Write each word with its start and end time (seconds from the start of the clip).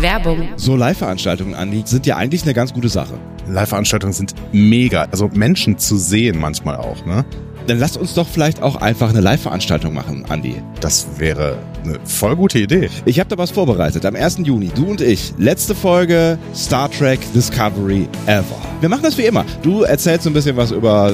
Werbung. 0.00 0.48
So 0.56 0.76
Live-Veranstaltungen, 0.76 1.54
Andi, 1.54 1.82
sind 1.84 2.06
ja 2.06 2.16
eigentlich 2.16 2.42
eine 2.42 2.54
ganz 2.54 2.72
gute 2.72 2.88
Sache. 2.88 3.14
Live-Veranstaltungen 3.48 4.12
sind 4.12 4.34
mega. 4.52 5.06
Also 5.10 5.28
Menschen 5.32 5.78
zu 5.78 5.96
sehen 5.96 6.38
manchmal 6.40 6.76
auch, 6.76 7.04
ne? 7.04 7.24
Dann 7.66 7.78
lasst 7.78 7.96
uns 7.96 8.14
doch 8.14 8.26
vielleicht 8.26 8.62
auch 8.62 8.76
einfach 8.76 9.10
eine 9.10 9.20
Live-Veranstaltung 9.20 9.94
machen, 9.94 10.24
Andi. 10.28 10.56
Das 10.80 11.06
wäre 11.18 11.58
eine 11.84 11.98
voll 12.04 12.34
gute 12.34 12.58
Idee. 12.58 12.88
Ich 13.04 13.20
habe 13.20 13.28
da 13.28 13.38
was 13.38 13.50
vorbereitet. 13.50 14.04
Am 14.06 14.16
1. 14.16 14.38
Juni, 14.42 14.70
du 14.74 14.86
und 14.86 15.00
ich. 15.00 15.34
Letzte 15.38 15.74
Folge 15.74 16.38
Star 16.54 16.90
Trek 16.90 17.20
Discovery 17.34 18.08
Ever. 18.26 18.44
Wir 18.80 18.88
machen 18.88 19.02
das 19.02 19.18
wie 19.18 19.26
immer. 19.26 19.44
Du 19.62 19.82
erzählst 19.82 20.24
so 20.24 20.30
ein 20.30 20.32
bisschen 20.32 20.56
was 20.56 20.70
über 20.70 21.12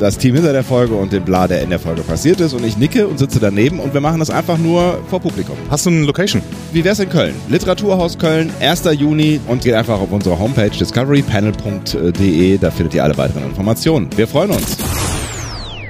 das 0.00 0.18
Team 0.18 0.34
hinter 0.34 0.52
der 0.52 0.64
Folge 0.64 0.94
und 0.94 1.12
den 1.12 1.24
Bla, 1.24 1.46
der 1.46 1.62
in 1.62 1.70
der 1.70 1.78
Folge 1.78 2.02
passiert 2.02 2.40
ist. 2.40 2.54
Und 2.54 2.64
ich 2.64 2.76
nicke 2.76 3.06
und 3.06 3.18
sitze 3.18 3.38
daneben 3.38 3.78
und 3.78 3.94
wir 3.94 4.00
machen 4.00 4.18
das 4.18 4.30
einfach 4.30 4.58
nur 4.58 4.98
vor 5.08 5.20
Publikum. 5.20 5.56
Hast 5.70 5.86
du 5.86 5.90
eine 5.90 6.04
Location? 6.04 6.42
Wie 6.72 6.82
wär's 6.82 6.98
in 6.98 7.08
Köln? 7.08 7.34
Literaturhaus 7.48 8.18
Köln, 8.18 8.50
1. 8.60 8.84
Juni 8.98 9.40
und 9.46 9.62
geht 9.62 9.74
einfach 9.74 10.00
auf 10.00 10.10
unsere 10.10 10.38
Homepage 10.38 10.70
discoverypanel.de. 10.70 12.58
Da 12.58 12.70
findet 12.70 12.94
ihr 12.94 13.04
alle 13.04 13.16
weiteren 13.16 13.44
Informationen. 13.44 14.08
Wir 14.16 14.26
freuen 14.26 14.50
uns. 14.50 14.78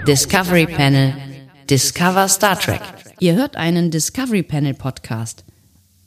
Discovery 0.07 0.67
Panel. 0.67 1.15
Discover 1.69 2.29
Star 2.29 2.59
Trek. 2.59 2.81
Ihr 3.21 3.37
hört 3.37 3.57
einen 3.57 3.91
Discovery 3.91 4.43
Panel 4.43 4.75
Podcast. 4.75 5.45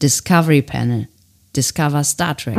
Discovery 0.02 0.62
Panel. 0.62 1.08
Discover 1.56 2.04
Star 2.04 2.36
Trek. 2.36 2.58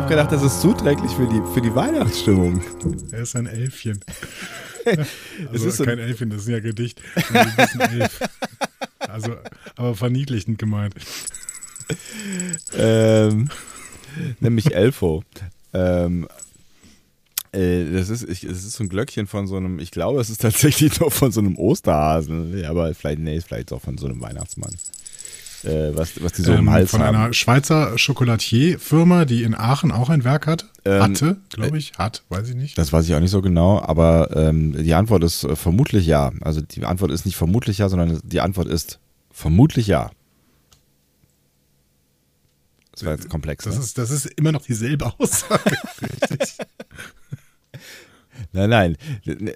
Habe 0.00 0.08
gedacht, 0.08 0.32
das 0.32 0.42
ist 0.42 0.60
zuträglich 0.60 1.12
für 1.12 1.26
die, 1.26 1.40
für 1.52 1.60
die 1.60 1.74
Weihnachtsstimmung. 1.74 2.62
Er 3.12 3.20
ist 3.22 3.36
ein 3.36 3.46
Elfchen. 3.46 4.00
Es 4.86 4.98
Also 5.52 5.68
ist 5.68 5.76
so- 5.76 5.84
kein 5.84 5.98
Elfchen, 5.98 6.30
das 6.30 6.40
ist 6.42 6.48
ja 6.48 6.58
Gedicht. 6.58 7.02
Elf. 7.90 8.18
Also, 8.98 9.36
aber 9.76 9.94
verniedlichend 9.94 10.58
gemeint. 10.58 10.94
ähm, 12.72 13.50
nämlich 14.40 14.74
Elfo. 14.74 15.22
Ähm, 15.74 16.26
äh, 17.52 17.92
das 17.92 18.08
ist, 18.08 18.22
ich, 18.26 18.44
es 18.44 18.64
ist 18.64 18.72
so 18.72 18.84
ein 18.84 18.88
Glöckchen 18.88 19.26
von 19.26 19.46
so 19.46 19.56
einem, 19.58 19.80
ich 19.80 19.90
glaube, 19.90 20.18
es 20.20 20.30
ist 20.30 20.40
tatsächlich 20.40 20.98
noch 21.00 21.12
von 21.12 21.30
so 21.30 21.40
einem 21.40 21.56
Osterhasen, 21.58 22.64
aber 22.64 22.94
vielleicht, 22.94 23.18
nee, 23.18 23.38
vielleicht 23.42 23.72
auch 23.74 23.82
von 23.82 23.98
so 23.98 24.06
einem 24.06 24.22
Weihnachtsmann. 24.22 24.74
Äh, 25.64 25.96
was, 25.96 26.22
was 26.22 26.32
die 26.32 26.42
so 26.42 26.52
im 26.52 26.60
Ähm, 26.60 26.70
Hals 26.70 26.90
von 26.90 27.02
haben. 27.02 27.16
einer 27.16 27.32
Schweizer 27.32 27.94
Chocolatier-Firma, 27.96 29.24
die 29.24 29.42
in 29.42 29.54
Aachen 29.54 29.92
auch 29.92 30.08
ein 30.08 30.24
Werk 30.24 30.46
hat. 30.46 30.66
Ähm, 30.84 31.02
Hatte, 31.02 31.36
glaube 31.50 31.76
ich. 31.78 31.92
Hat, 31.98 32.24
weiß 32.28 32.48
ich 32.48 32.54
nicht. 32.54 32.78
Das 32.78 32.92
weiß 32.92 33.06
ich 33.06 33.14
auch 33.14 33.20
nicht 33.20 33.30
so 33.30 33.42
genau, 33.42 33.80
aber 33.80 34.34
ähm, 34.36 34.72
die 34.82 34.94
Antwort 34.94 35.22
ist 35.24 35.44
äh, 35.44 35.56
vermutlich 35.56 36.06
ja. 36.06 36.32
Also 36.40 36.60
die 36.62 36.84
Antwort 36.84 37.10
ist 37.10 37.26
nicht 37.26 37.36
vermutlich 37.36 37.78
ja, 37.78 37.88
sondern 37.88 38.20
die 38.24 38.40
Antwort 38.40 38.68
ist 38.68 38.98
vermutlich 39.30 39.86
ja. 39.86 40.10
Das 42.92 43.04
war 43.04 43.12
jetzt 43.12 43.28
komplex. 43.28 43.64
Das 43.64 43.76
ne? 43.76 43.80
ist, 43.82 43.98
das 43.98 44.10
ist 44.10 44.26
immer 44.26 44.52
noch 44.52 44.62
dieselbe 44.62 45.12
Aussage. 45.18 45.62
Richtig. 46.02 46.56
Nein, 48.52 48.70
nein. 48.70 48.96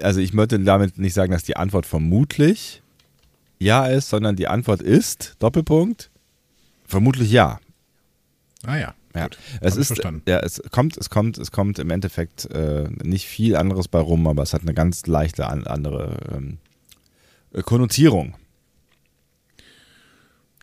Also 0.02 0.20
ich 0.20 0.32
möchte 0.34 0.58
damit 0.60 0.98
nicht 0.98 1.14
sagen, 1.14 1.32
dass 1.32 1.42
die 1.42 1.56
Antwort 1.56 1.86
vermutlich 1.86 2.82
ja 3.58 3.86
ist, 3.86 4.08
sondern 4.10 4.36
die 4.36 4.48
Antwort 4.48 4.82
ist, 4.82 5.36
Doppelpunkt, 5.38 6.10
vermutlich 6.86 7.30
ja. 7.30 7.58
Ah 8.64 8.76
ja. 8.76 8.94
Ja, 9.14 9.24
Gut, 9.24 9.38
es 9.60 9.76
ist, 9.76 10.02
ja, 10.26 10.40
es 10.40 10.60
kommt, 10.72 10.96
es 10.96 11.08
kommt, 11.08 11.38
es 11.38 11.52
kommt 11.52 11.78
im 11.78 11.90
Endeffekt 11.90 12.46
äh, 12.46 12.88
nicht 13.04 13.26
viel 13.26 13.54
anderes 13.54 13.86
bei 13.86 14.00
rum, 14.00 14.26
aber 14.26 14.42
es 14.42 14.52
hat 14.52 14.62
eine 14.62 14.74
ganz 14.74 15.06
leichte 15.06 15.46
an, 15.46 15.68
andere 15.68 16.18
ähm, 16.34 16.58
äh, 17.52 17.62
Konnotierung. 17.62 18.34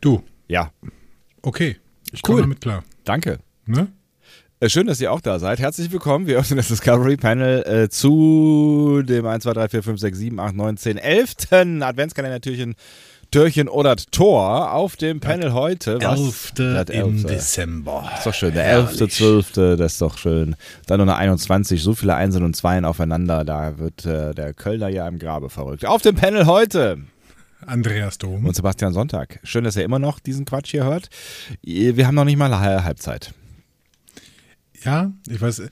Du, 0.01 0.22
Ja, 0.50 0.72
okay. 1.44 1.78
Ich 2.12 2.24
Cool. 2.24 2.35
komme 2.35 2.41
damit 2.41 2.59
klar. 2.62 2.84
danke. 3.06 3.40
Ne? 3.66 3.88
Äh, 4.61 4.69
Schön, 4.69 4.85
dass 4.85 5.01
ihr 5.01 5.11
auch 5.11 5.22
da 5.22 5.39
seid. 5.39 5.59
Herzlich 5.59 5.91
willkommen. 5.91 6.27
Wir 6.27 6.38
öffnen 6.38 6.57
das 6.57 6.67
Discovery 6.67 7.17
Panel 7.17 7.63
äh, 7.63 7.89
zu 7.89 9.01
dem 9.03 9.25
1, 9.25 9.44
2, 9.44 9.53
3, 9.53 9.69
4, 9.69 9.83
5, 9.83 9.99
6, 9.99 10.17
7, 10.19 10.39
8, 10.39 10.55
9, 10.55 10.77
10, 10.77 10.97
11. 10.99 11.33
Adventskalender-Türchen 11.81 12.75
Türchen 13.31 13.69
oder 13.69 13.95
Tor 13.95 14.73
auf 14.73 14.97
dem 14.97 15.19
Panel 15.21 15.53
heute. 15.53 16.00
Was? 16.01 16.51
Das 16.53 16.89
im 16.89 17.13
Elfte. 17.16 17.27
Dezember. 17.27 18.11
ist 18.17 18.25
doch 18.27 18.33
schön. 18.35 18.53
Der 18.53 18.66
11., 18.66 19.07
12., 19.09 19.51
das 19.53 19.94
ist 19.94 20.01
doch 20.01 20.17
schön. 20.19 20.55
Dann 20.85 20.97
noch 21.00 21.05
eine 21.07 21.16
21, 21.16 21.81
so 21.81 21.95
viele 21.95 22.13
Einsen 22.13 22.44
und 22.44 22.55
Zweien 22.55 22.83
aufeinander. 22.85 23.44
Da 23.45 23.79
wird 23.79 24.05
äh, 24.05 24.35
der 24.35 24.53
Kölner 24.53 24.89
ja 24.89 25.07
im 25.07 25.17
Grabe 25.17 25.50
verrückt. 25.50 25.85
Auf 25.85 26.01
dem 26.03 26.16
Panel 26.16 26.45
heute. 26.45 26.97
Andreas 27.66 28.17
Dom. 28.17 28.45
Und 28.45 28.53
Sebastian 28.55 28.91
Sonntag. 28.94 29.39
Schön, 29.44 29.63
dass 29.63 29.75
ihr 29.77 29.85
immer 29.85 30.00
noch 30.00 30.19
diesen 30.19 30.44
Quatsch 30.45 30.71
hier 30.71 30.83
hört. 30.83 31.07
Wir 31.63 32.05
haben 32.05 32.16
noch 32.16 32.25
nicht 32.25 32.38
mal 32.38 32.51
Halb- 32.59 32.83
Halbzeit. 32.83 33.33
Ja, 34.84 35.12
ich 35.30 35.42
weiß. 35.42 35.64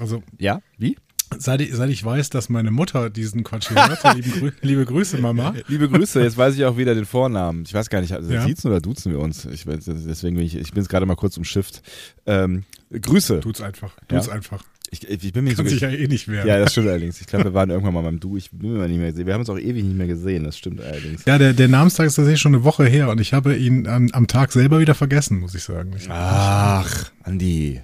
Also, 0.00 0.22
Ja? 0.38 0.60
Wie? 0.78 0.96
seit 1.36 1.60
ich, 1.60 1.74
seit 1.74 1.90
ich 1.90 2.02
weiß, 2.02 2.30
dass 2.30 2.48
meine 2.48 2.70
Mutter 2.70 3.10
diesen 3.10 3.44
Quatsch 3.44 3.68
hört, 3.70 4.02
liebe, 4.16 4.30
Grü 4.30 4.50
liebe 4.62 4.84
Grüße, 4.86 5.18
Mama. 5.18 5.54
Liebe 5.68 5.86
Grüße, 5.88 6.22
jetzt 6.22 6.38
weiß 6.38 6.54
ich 6.56 6.64
auch 6.64 6.78
wieder 6.78 6.94
den 6.94 7.04
Vornamen. 7.04 7.64
Ich 7.66 7.74
weiß 7.74 7.90
gar 7.90 8.00
nicht, 8.00 8.12
also 8.14 8.32
Ja. 8.32 8.46
siezen 8.46 8.70
oder 8.70 8.80
duzen 8.80 9.12
wir 9.12 9.18
uns? 9.18 9.44
Ich, 9.44 9.64
deswegen 9.66 10.36
bin 10.36 10.46
ich, 10.46 10.56
ich 10.56 10.70
bin 10.72 10.82
jetzt 10.82 10.88
gerade 10.88 11.04
mal 11.04 11.16
kurz 11.16 11.36
um 11.36 11.44
Shift. 11.44 11.82
Ähm, 12.24 12.64
Grüße. 12.90 13.40
Tut's 13.40 13.60
einfach. 13.60 13.94
Tut's 14.08 14.26
Ja. 14.28 14.32
einfach. 14.32 14.64
Ich, 14.90 15.06
ich 15.06 15.32
bin 15.34 15.44
mir 15.44 15.50
nicht 15.50 15.58
so 15.58 15.64
Kann 15.64 15.70
sich 15.70 15.80
ja 15.82 15.90
eh 15.90 16.08
nicht 16.08 16.28
wehren. 16.28 16.48
Ja, 16.48 16.58
das 16.60 16.72
stimmt 16.72 16.88
allerdings. 16.88 17.20
Ich 17.20 17.26
glaube, 17.26 17.44
wir 17.44 17.52
waren 17.54 17.68
irgendwann 17.68 17.92
mal 17.92 18.00
beim 18.00 18.20
Du. 18.20 18.38
Ich 18.38 18.50
bin 18.50 18.72
mir 18.72 18.88
nicht 18.88 18.96
mehr 18.98 19.10
gesehen. 19.10 19.26
Wir 19.26 19.34
haben 19.34 19.40
uns 19.42 19.50
auch 19.50 19.58
ewig 19.58 19.84
nicht 19.84 19.96
mehr 19.98 20.06
gesehen. 20.06 20.44
Das 20.44 20.56
stimmt 20.56 20.80
allerdings. 20.80 21.26
Ja, 21.26 21.36
der, 21.36 21.52
der 21.52 21.68
Namenstag 21.68 22.06
ist 22.06 22.14
tatsächlich 22.14 22.40
schon 22.40 22.54
eine 22.54 22.64
Woche 22.64 22.86
her 22.86 23.10
und 23.10 23.20
ich 23.20 23.34
habe 23.34 23.54
ihn 23.54 23.86
am, 23.86 24.08
am 24.12 24.26
Tag 24.28 24.50
selber 24.50 24.80
wieder 24.80 24.94
vergessen, 24.94 25.40
muss 25.40 25.54
ich 25.54 25.62
sagen. 25.62 25.92
Ich, 25.94 26.08
Ach, 26.08 27.10
Andi. 27.22 27.82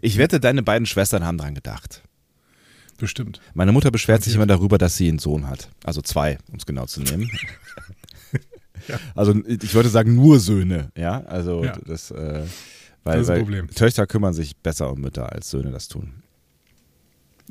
Ich 0.00 0.16
wette, 0.18 0.40
deine 0.40 0.62
beiden 0.62 0.86
Schwestern 0.86 1.24
haben 1.24 1.38
dran 1.38 1.54
gedacht. 1.54 2.02
Bestimmt. 2.98 3.40
Meine 3.54 3.72
Mutter 3.72 3.90
beschwert 3.90 4.22
sich 4.22 4.34
immer 4.34 4.46
darüber, 4.46 4.78
dass 4.78 4.96
sie 4.96 5.08
einen 5.08 5.18
Sohn 5.18 5.48
hat. 5.48 5.68
Also 5.84 6.02
zwei, 6.02 6.38
um 6.50 6.56
es 6.58 6.66
genau 6.66 6.86
zu 6.86 7.00
nehmen. 7.00 7.30
Also 9.14 9.32
ich 9.46 9.74
würde 9.74 9.88
sagen 9.88 10.16
nur 10.16 10.40
Söhne, 10.40 10.90
ja. 10.96 11.20
Also 11.26 11.62
Ja. 11.64 11.78
das, 11.86 12.10
äh, 12.10 12.42
weil, 13.04 13.18
Das 13.18 13.22
ist 13.22 13.30
ein 13.30 13.34
weil 13.36 13.38
Problem. 13.42 13.68
Töchter 13.70 14.08
kümmern 14.08 14.34
sich 14.34 14.56
besser 14.56 14.90
um 14.90 15.00
Mütter, 15.00 15.30
als 15.30 15.50
Söhne 15.50 15.70
das 15.70 15.86
tun. 15.86 16.14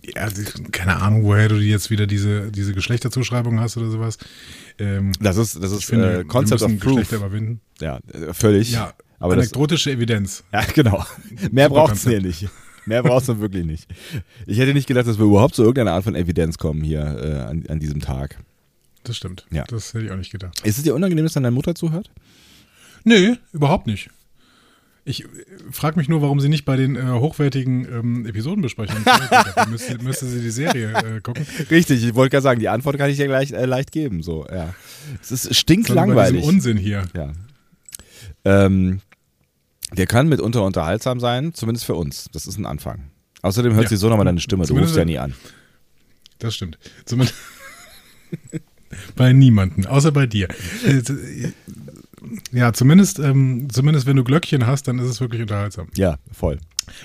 Ja, 0.04 0.28
keine 0.74 0.98
Ahnung, 0.98 1.24
woher 1.24 1.48
du 1.48 1.56
jetzt 1.56 1.90
wieder 1.90 2.06
diese, 2.06 2.52
diese 2.52 2.74
Geschlechterzuschreibung 2.74 3.62
hast 3.62 3.78
oder 3.78 3.90
sowas. 3.90 4.18
Ähm, 4.78 5.14
Das 5.22 5.38
ist, 5.38 5.62
das 5.64 5.72
ist 5.72 5.86
finde, 5.86 6.20
äh, 6.22 6.24
Concept 6.26 6.64
of 6.64 6.72
Proof. 6.80 6.96
Geschlechter 6.98 7.18
überwinden. 7.18 7.62
Ja, 7.80 8.00
äh, 8.12 8.34
völlig. 8.34 8.72
Ja, 8.74 8.94
aber 9.22 9.36
das, 9.36 9.46
anekdotische 9.46 9.92
Evidenz. 9.92 10.44
ja, 10.52 10.64
genau. 10.74 11.06
Mehr 11.52 11.70
braucht 11.70 11.96
es 11.96 12.08
hier 12.08 12.22
nicht. 12.22 12.50
Mehr 12.86 13.04
brauchst 13.04 13.30
du 13.30 13.40
wirklich 13.40 13.66
nicht. 13.66 13.88
Ich 14.48 14.58
hätte 14.58 14.74
nicht 14.74 14.88
gedacht, 14.88 15.08
dass 15.08 15.18
wir 15.18 15.26
überhaupt 15.26 15.56
zu 15.56 15.62
irgendeiner 15.62 15.94
Art 15.94 16.04
von 16.04 16.16
Evidenz 16.16 16.58
kommen 16.58 16.84
hier 16.84 17.02
äh, 17.02 17.50
an, 17.50 17.64
an 17.70 17.80
diesem 17.80 18.00
Tag. 18.00 18.38
Das 19.04 19.18
stimmt. 19.18 19.46
Ja. 19.52 19.64
Das 19.66 19.94
hätte 19.94 20.06
ich 20.06 20.12
auch 20.12 20.18
nicht 20.18 20.32
gedacht. 20.32 20.60
Ist 20.64 20.78
es 20.78 20.84
dir 20.84 20.96
unangenehm, 20.96 21.26
dass 21.26 21.34
deine 21.34 21.52
Mutter 21.52 21.76
zuhört? 21.76 22.12
Nö, 23.04 23.36
überhaupt 23.52 23.88
nicht. 23.88 24.10
Ich 25.04 25.26
frage 25.72 25.98
mich 25.98 26.08
nur, 26.08 26.22
warum 26.22 26.40
sie 26.40 26.50
nicht 26.50 26.64
bei 26.64 26.76
den 26.76 26.96
äh, 26.96 27.02
hochwertigen 27.02 27.88
ähm, 27.92 28.26
Episodenbesprechungen 28.28 29.04
müsste, 29.70 29.98
müsste 29.98 30.28
sie 30.28 30.42
die 30.42 30.52
Serie 30.52 30.94
äh, 30.94 31.22
gucken. 31.22 31.46
Richtig, 31.72 32.04
ich 32.04 32.14
wollte 32.14 32.32
gerade 32.32 32.44
sagen, 32.44 32.60
die 32.60 32.70
Antwort 32.70 33.00
kann 33.00 33.10
ich 33.10 33.18
dir 33.18 33.26
gleich 33.26 33.52
äh, 33.52 33.66
leicht 33.66 33.92
geben. 33.92 34.22
So, 34.22 34.46
ja. 34.48 34.76
Es 35.20 35.32
ist 35.32 35.48
bei 35.48 35.54
stinklangweilig. 35.56 36.42
diesem 36.42 36.56
Unsinn 36.56 36.78
hier. 36.78 37.08
Ja. 37.16 37.34
Ähm, 38.46 39.02
der 39.96 40.08
kann 40.08 40.28
mitunter 40.30 40.64
unterhaltsam 40.64 41.20
sein, 41.20 41.54
zumindest 41.54 41.86
für 41.86 41.96
uns. 41.96 42.30
Das 42.32 42.48
ist 42.48 42.58
ein 42.58 42.66
Anfang. 42.66 43.12
Außerdem 43.42 43.74
hört 43.74 43.84
Ja. 43.86 43.90
sie 43.90 43.98
so 43.98 44.10
nochmal 44.10 44.26
deine 44.26 44.40
Stimme. 44.40 44.66
Du 44.66 44.78
rufst 44.78 44.96
ja 44.96 45.06
nie 45.06 45.18
an. 45.18 45.34
Das 46.40 46.56
stimmt. 46.56 46.78
Zumindest 47.06 47.36
bei 49.16 49.34
niemanden, 49.34 49.86
außer 49.86 50.12
bei 50.12 50.28
dir. 50.28 50.48
Ja, 52.52 52.72
zumindest, 52.74 53.20
ähm, 53.20 53.68
zumindest 53.72 54.06
wenn 54.06 54.16
du 54.16 54.24
Glöckchen 54.24 54.68
hast, 54.68 54.88
dann 54.88 55.00
ist 55.00 55.08
es 55.10 55.22
wirklich 55.22 55.42
unterhaltsam. 55.42 55.88
Ja, 55.96 56.18
voll. 56.32 56.60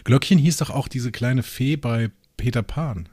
Glöckchen 0.05 0.39
hieß 0.39 0.59
doch 0.59 0.71
auch 0.71 0.89
diese 0.89 1.11
kleine 1.11 1.43
Fee 1.43 1.77
bei 1.77 2.11
Peter 2.37 2.63
Pan. 2.63 3.09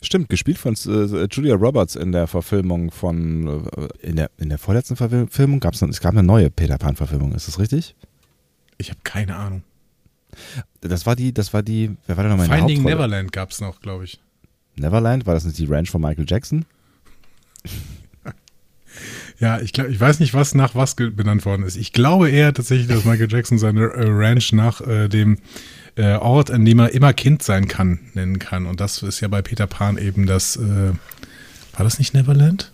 Stimmt, 0.00 0.30
gespielt 0.30 0.56
von 0.56 0.74
äh, 0.74 1.26
Julia 1.30 1.54
Roberts 1.54 1.94
in 1.94 2.12
der 2.12 2.26
Verfilmung 2.26 2.90
von, 2.90 3.66
äh, 3.76 3.88
in 4.06 4.16
der, 4.16 4.30
in 4.38 4.48
der 4.48 4.56
vorletzten 4.56 4.96
Verfilmung 4.96 5.60
gab 5.60 5.74
es 5.74 5.82
es 5.82 6.00
gab 6.00 6.12
eine 6.12 6.22
neue 6.22 6.50
Peter 6.50 6.78
Pan-Verfilmung, 6.78 7.32
ist 7.34 7.46
das 7.46 7.58
richtig? 7.58 7.94
Ich 8.80 8.90
habe 8.90 9.00
keine 9.04 9.36
Ahnung. 9.36 9.62
Das 10.80 11.06
war 11.06 11.16
die, 11.16 11.34
das 11.34 11.52
war 11.52 11.62
die, 11.62 11.96
wer 12.06 12.16
war 12.16 12.24
denn 12.24 12.30
noch 12.32 12.38
meine 12.38 12.48
Finding 12.48 12.78
Hauptrolle? 12.78 12.96
Neverland 12.96 13.32
gab 13.32 13.50
es 13.50 13.60
noch, 13.60 13.80
glaube 13.80 14.04
ich. 14.04 14.20
Neverland? 14.76 15.26
War 15.26 15.34
das 15.34 15.44
nicht 15.44 15.58
die 15.58 15.66
Ranch 15.66 15.90
von 15.90 16.00
Michael 16.00 16.26
Jackson? 16.26 16.64
Ja, 19.38 19.58
ich 19.60 19.72
glaube, 19.72 19.90
ich 19.90 19.98
weiß 19.98 20.20
nicht, 20.20 20.34
was 20.34 20.54
nach 20.54 20.74
was 20.74 20.94
benannt 20.96 21.46
worden 21.46 21.62
ist. 21.62 21.76
Ich 21.76 21.94
glaube 21.94 22.28
eher 22.28 22.52
tatsächlich, 22.52 22.88
dass 22.88 23.06
Michael 23.06 23.30
Jackson 23.30 23.56
seine 23.56 23.84
äh, 23.84 24.04
Ranch 24.06 24.52
nach 24.52 24.82
äh, 24.82 25.08
dem 25.08 25.38
äh, 25.96 26.16
Ort, 26.16 26.50
an 26.50 26.66
dem 26.66 26.78
er 26.78 26.92
immer 26.92 27.14
Kind 27.14 27.42
sein 27.42 27.66
kann, 27.66 28.00
nennen 28.12 28.38
kann. 28.38 28.66
Und 28.66 28.80
das 28.80 29.02
ist 29.02 29.20
ja 29.20 29.28
bei 29.28 29.40
Peter 29.40 29.66
Pan 29.66 29.96
eben 29.96 30.26
das, 30.26 30.56
äh, 30.56 30.92
war 31.72 31.84
das 31.84 31.98
nicht 31.98 32.12
Neverland? 32.12 32.70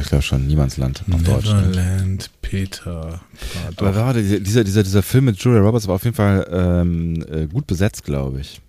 Ich 0.00 0.08
glaube 0.08 0.22
schon, 0.22 0.46
Niemandsland 0.46 1.02
auf 1.12 1.22
Deutsch. 1.22 1.46
ne? 1.46 1.54
Neverland, 1.66 2.30
Peter 2.40 3.20
Pan. 3.52 3.74
Aber 3.76 3.94
wer 3.94 4.04
war 4.06 4.14
der, 4.14 4.22
dieser, 4.40 4.64
dieser, 4.64 4.82
dieser 4.82 5.02
Film 5.02 5.26
mit 5.26 5.38
Julia 5.38 5.60
Roberts 5.60 5.86
war 5.86 5.96
auf 5.96 6.04
jeden 6.04 6.16
Fall 6.16 6.46
ähm, 6.50 7.24
äh, 7.30 7.46
gut 7.46 7.66
besetzt, 7.66 8.04
glaube 8.04 8.40
ich. 8.40 8.60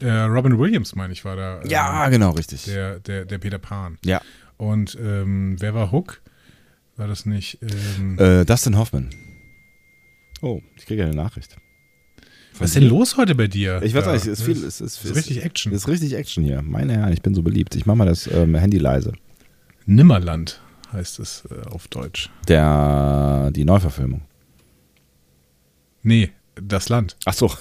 Äh, 0.00 0.10
Robin 0.10 0.58
Williams, 0.58 0.94
meine 0.94 1.12
ich, 1.12 1.24
war 1.24 1.36
da. 1.36 1.60
äh, 1.62 1.68
Ja, 1.68 2.08
genau, 2.08 2.30
richtig. 2.32 2.64
Der, 2.66 3.00
der, 3.00 3.24
der 3.24 3.38
Peter 3.38 3.58
Pan. 3.58 3.98
Ja. 4.04 4.20
Und 4.58 4.96
ähm, 5.00 5.56
wer 5.58 5.74
war 5.74 5.90
Hook? 5.90 6.20
War 6.96 7.08
das 7.08 7.24
nicht? 7.26 7.58
Ähm, 7.62 8.18
Äh, 8.18 8.44
Dustin 8.44 8.76
Hoffman. 8.76 9.10
Oh, 10.42 10.60
ich 10.76 10.84
kriege 10.86 11.04
eine 11.04 11.14
Nachricht. 11.14 11.56
was 12.58 12.70
ist 12.70 12.76
denn 12.76 12.88
los 12.88 13.16
heute 13.16 13.34
bei 13.34 13.46
dir? 13.48 13.80
Ich 13.82 13.94
weiß 13.94 14.04
Da? 14.04 14.12
nicht, 14.12 14.26
es 14.26 14.40
ist 14.40 14.42
viel, 14.42 14.64
es 14.64 14.80
ist, 14.80 15.04
ist 15.04 15.16
richtig 15.16 15.44
Action. 15.44 15.72
Es 15.72 15.82
ist 15.82 15.88
richtig 15.88 16.14
Action 16.14 16.44
hier. 16.44 16.60
Meine 16.62 16.92
Herren, 16.94 17.12
ich 17.12 17.22
bin 17.22 17.34
so 17.34 17.42
beliebt. 17.42 17.74
Ich 17.74 17.86
mache 17.86 17.96
mal 17.96 18.04
das 18.06 18.26
ähm, 18.28 18.54
Handy 18.54 18.78
leise. 18.78 19.12
Nimmerland 19.88 20.60
heißt 20.92 21.18
es 21.18 21.44
äh, 21.50 21.66
auf 21.70 21.88
Deutsch. 21.88 22.28
Der, 22.46 23.50
die 23.52 23.64
Neuverfilmung. 23.64 24.20
Nee, 26.02 26.30
das 26.60 26.90
Land. 26.90 27.16
Ach 27.24 27.32
so. 27.32 27.50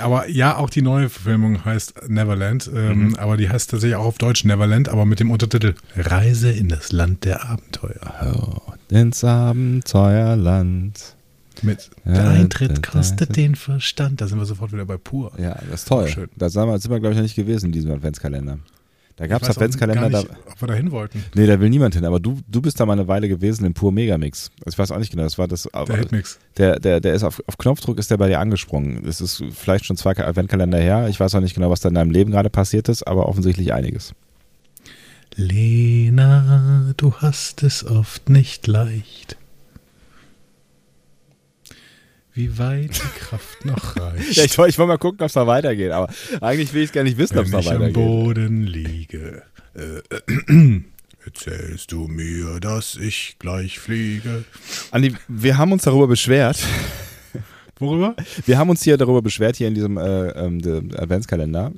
Aber 0.00 0.28
ja, 0.28 0.56
auch 0.56 0.70
die 0.70 0.80
neue 0.82 1.10
Verfilmung 1.10 1.64
heißt 1.64 2.08
Neverland, 2.08 2.70
ähm, 2.74 3.14
aber 3.18 3.36
die 3.36 3.50
heißt 3.50 3.70
tatsächlich 3.70 3.96
auch 3.96 4.06
auf 4.06 4.16
Deutsch 4.16 4.42
Neverland, 4.46 4.88
aber 4.88 5.04
mit 5.04 5.20
dem 5.20 5.30
Untertitel 5.30 5.74
Reise 5.94 6.50
in 6.50 6.70
das 6.70 6.92
Land 6.92 7.26
der 7.26 7.44
Abenteuer. 7.46 8.14
Oh, 8.34 8.72
ins 8.88 9.22
Abenteuerland. 9.22 11.14
Mit 11.60 11.90
Ja, 12.06 12.12
der 12.12 12.28
Eintritt 12.30 12.82
kostet 12.82 13.36
den 13.36 13.54
Verstand. 13.54 14.22
Da 14.22 14.28
sind 14.28 14.38
wir 14.38 14.46
sofort 14.46 14.72
wieder 14.72 14.86
bei 14.86 14.96
pur. 14.96 15.32
Ja, 15.38 15.58
das 15.70 15.82
ist 15.82 15.88
toll. 15.88 16.08
Schön. 16.08 16.30
Da 16.36 16.48
sind 16.48 16.66
wir, 16.66 16.78
sind 16.78 16.90
wir 16.90 16.98
glaube 16.98 17.12
ich, 17.12 17.16
noch 17.18 17.22
nicht 17.24 17.36
gewesen 17.36 17.66
in 17.66 17.72
diesem 17.72 17.92
Adventskalender. 17.92 18.58
Da 19.16 19.26
gab 19.26 19.42
es 19.42 19.48
Adventskalender, 19.48 20.02
gar 20.02 20.10
da, 20.10 20.18
nicht, 20.20 20.30
ob 20.46 20.60
wir 20.60 20.68
da 20.68 20.74
hin 20.74 20.90
wollten. 20.90 21.24
nee, 21.34 21.46
da 21.46 21.58
will 21.58 21.70
niemand 21.70 21.94
hin, 21.94 22.04
aber 22.04 22.20
du, 22.20 22.38
du 22.46 22.60
bist 22.60 22.78
da 22.78 22.84
mal 22.84 22.92
eine 22.92 23.08
Weile 23.08 23.28
gewesen 23.28 23.64
im 23.64 23.72
Pur 23.72 23.90
Megamix. 23.90 24.50
Ich 24.66 24.78
weiß 24.78 24.90
auch 24.92 24.98
nicht 24.98 25.10
genau, 25.10 25.22
das 25.22 25.38
war 25.38 25.48
das. 25.48 25.66
Der 25.88 25.96
Hitmix. 25.96 26.38
Der, 26.58 26.78
der, 26.78 27.00
der 27.00 27.14
ist 27.14 27.24
auf, 27.24 27.42
auf 27.46 27.56
Knopfdruck 27.56 27.98
ist 27.98 28.10
der 28.10 28.18
bei 28.18 28.28
dir 28.28 28.40
angesprungen. 28.40 29.04
Das 29.04 29.22
ist 29.22 29.42
vielleicht 29.52 29.86
schon 29.86 29.96
zwei 29.96 30.10
Adventkalender 30.10 30.78
her. 30.78 31.08
Ich 31.08 31.18
weiß 31.18 31.34
auch 31.34 31.40
nicht 31.40 31.54
genau, 31.54 31.70
was 31.70 31.80
da 31.80 31.88
in 31.88 31.94
deinem 31.94 32.10
Leben 32.10 32.30
gerade 32.30 32.50
passiert 32.50 32.90
ist, 32.90 33.06
aber 33.06 33.26
offensichtlich 33.26 33.72
einiges. 33.72 34.12
Lena, 35.34 36.92
du 36.98 37.14
hast 37.14 37.62
es 37.62 37.84
oft 37.86 38.28
nicht 38.28 38.66
leicht. 38.66 39.38
Wie 42.36 42.58
weit 42.58 42.90
die 42.94 43.18
Kraft 43.18 43.64
noch 43.64 43.96
reicht. 43.96 44.36
Ja, 44.36 44.44
ich 44.44 44.58
wollte 44.58 44.86
mal 44.86 44.98
gucken, 44.98 45.20
ob 45.20 45.26
es 45.26 45.32
da 45.32 45.46
weitergeht, 45.46 45.90
aber 45.90 46.12
eigentlich 46.42 46.74
will 46.74 46.82
ich 46.82 46.90
es 46.90 46.92
gar 46.92 47.02
nicht 47.02 47.16
wissen, 47.16 47.38
ob 47.38 47.46
es 47.46 47.52
Wenn 47.52 47.62
da 47.62 47.64
ich 47.64 47.70
am 47.70 47.80
weitergeht. 47.80 47.94
Boden 47.94 48.62
liege, 48.62 49.42
äh, 49.74 50.02
erzählst 51.24 51.92
du 51.92 52.08
mir, 52.08 52.60
dass 52.60 52.96
ich 52.96 53.36
gleich 53.38 53.78
fliege. 53.78 54.44
Andi, 54.90 55.14
wir 55.28 55.56
haben 55.56 55.72
uns 55.72 55.84
darüber 55.84 56.08
beschwert. 56.08 56.58
Worüber? 57.78 58.14
Wir 58.44 58.58
haben 58.58 58.68
uns 58.68 58.82
hier 58.82 58.98
darüber 58.98 59.22
beschwert, 59.22 59.56
hier 59.56 59.68
in 59.68 59.74
diesem 59.74 59.96
äh, 59.96 60.28
ähm, 60.28 60.90
Adventskalender, 60.94 61.72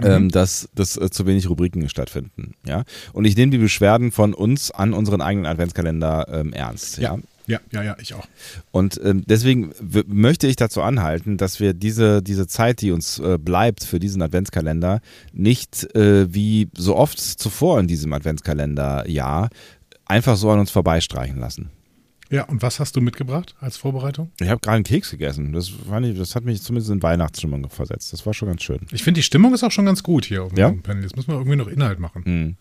ähm, 0.00 0.28
dass, 0.28 0.68
dass 0.76 0.96
äh, 0.96 1.10
zu 1.10 1.26
wenig 1.26 1.48
Rubriken 1.50 1.88
stattfinden. 1.88 2.54
Ja? 2.64 2.84
Und 3.12 3.24
ich 3.24 3.36
nehme 3.36 3.50
die 3.50 3.58
Beschwerden 3.58 4.12
von 4.12 4.34
uns 4.34 4.70
an 4.70 4.92
unseren 4.92 5.20
eigenen 5.20 5.46
Adventskalender 5.46 6.28
ähm, 6.30 6.52
ernst. 6.52 6.98
Ja. 6.98 7.14
Ja, 7.14 7.18
ja, 7.46 7.82
ja, 7.82 7.96
ich 8.00 8.14
auch. 8.14 8.26
Und 8.70 9.00
ähm, 9.04 9.24
deswegen 9.26 9.72
möchte 10.06 10.46
ich 10.46 10.56
dazu 10.56 10.82
anhalten, 10.82 11.36
dass 11.36 11.60
wir 11.60 11.74
diese, 11.74 12.22
diese 12.22 12.46
Zeit, 12.46 12.80
die 12.80 12.90
uns 12.90 13.18
äh, 13.18 13.38
bleibt 13.38 13.84
für 13.84 13.98
diesen 13.98 14.22
Adventskalender, 14.22 15.00
nicht 15.32 15.94
äh, 15.94 16.32
wie 16.32 16.68
so 16.76 16.96
oft 16.96 17.18
zuvor 17.18 17.80
in 17.80 17.86
diesem 17.86 18.12
Adventskalender-Jahr 18.12 19.50
einfach 20.06 20.36
so 20.36 20.50
an 20.50 20.60
uns 20.60 20.70
vorbeistreichen 20.70 21.38
lassen. 21.38 21.70
Ja, 22.30 22.44
und 22.44 22.62
was 22.62 22.80
hast 22.80 22.96
du 22.96 23.00
mitgebracht 23.00 23.54
als 23.60 23.76
Vorbereitung? 23.76 24.30
Ich 24.40 24.48
habe 24.48 24.60
gerade 24.60 24.76
einen 24.76 24.84
Keks 24.84 25.10
gegessen. 25.10 25.52
Das, 25.52 25.68
fand 25.68 26.06
ich, 26.06 26.18
das 26.18 26.34
hat 26.34 26.44
mich 26.44 26.62
zumindest 26.62 26.90
in 26.90 27.02
Weihnachtsstimmung 27.02 27.68
versetzt. 27.68 28.12
Das 28.12 28.24
war 28.26 28.34
schon 28.34 28.48
ganz 28.48 28.62
schön. 28.62 28.80
Ich 28.90 29.04
finde, 29.04 29.18
die 29.18 29.22
Stimmung 29.22 29.52
ist 29.54 29.62
auch 29.62 29.70
schon 29.70 29.84
ganz 29.84 30.02
gut 30.02 30.24
hier 30.24 30.42
auf 30.42 30.52
dem 30.52 30.58
Ja? 30.58 30.72
Panel. 30.72 31.02
Jetzt 31.02 31.16
müssen 31.16 31.28
wir 31.28 31.36
irgendwie 31.36 31.56
noch 31.56 31.68
Inhalt 31.68 32.00
machen. 32.00 32.24
Hm. 32.24 32.56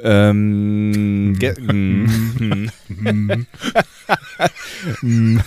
Ähm, 0.00 1.36
ge 1.38 1.54
hm. 1.56 2.70
Hm. 5.00 5.44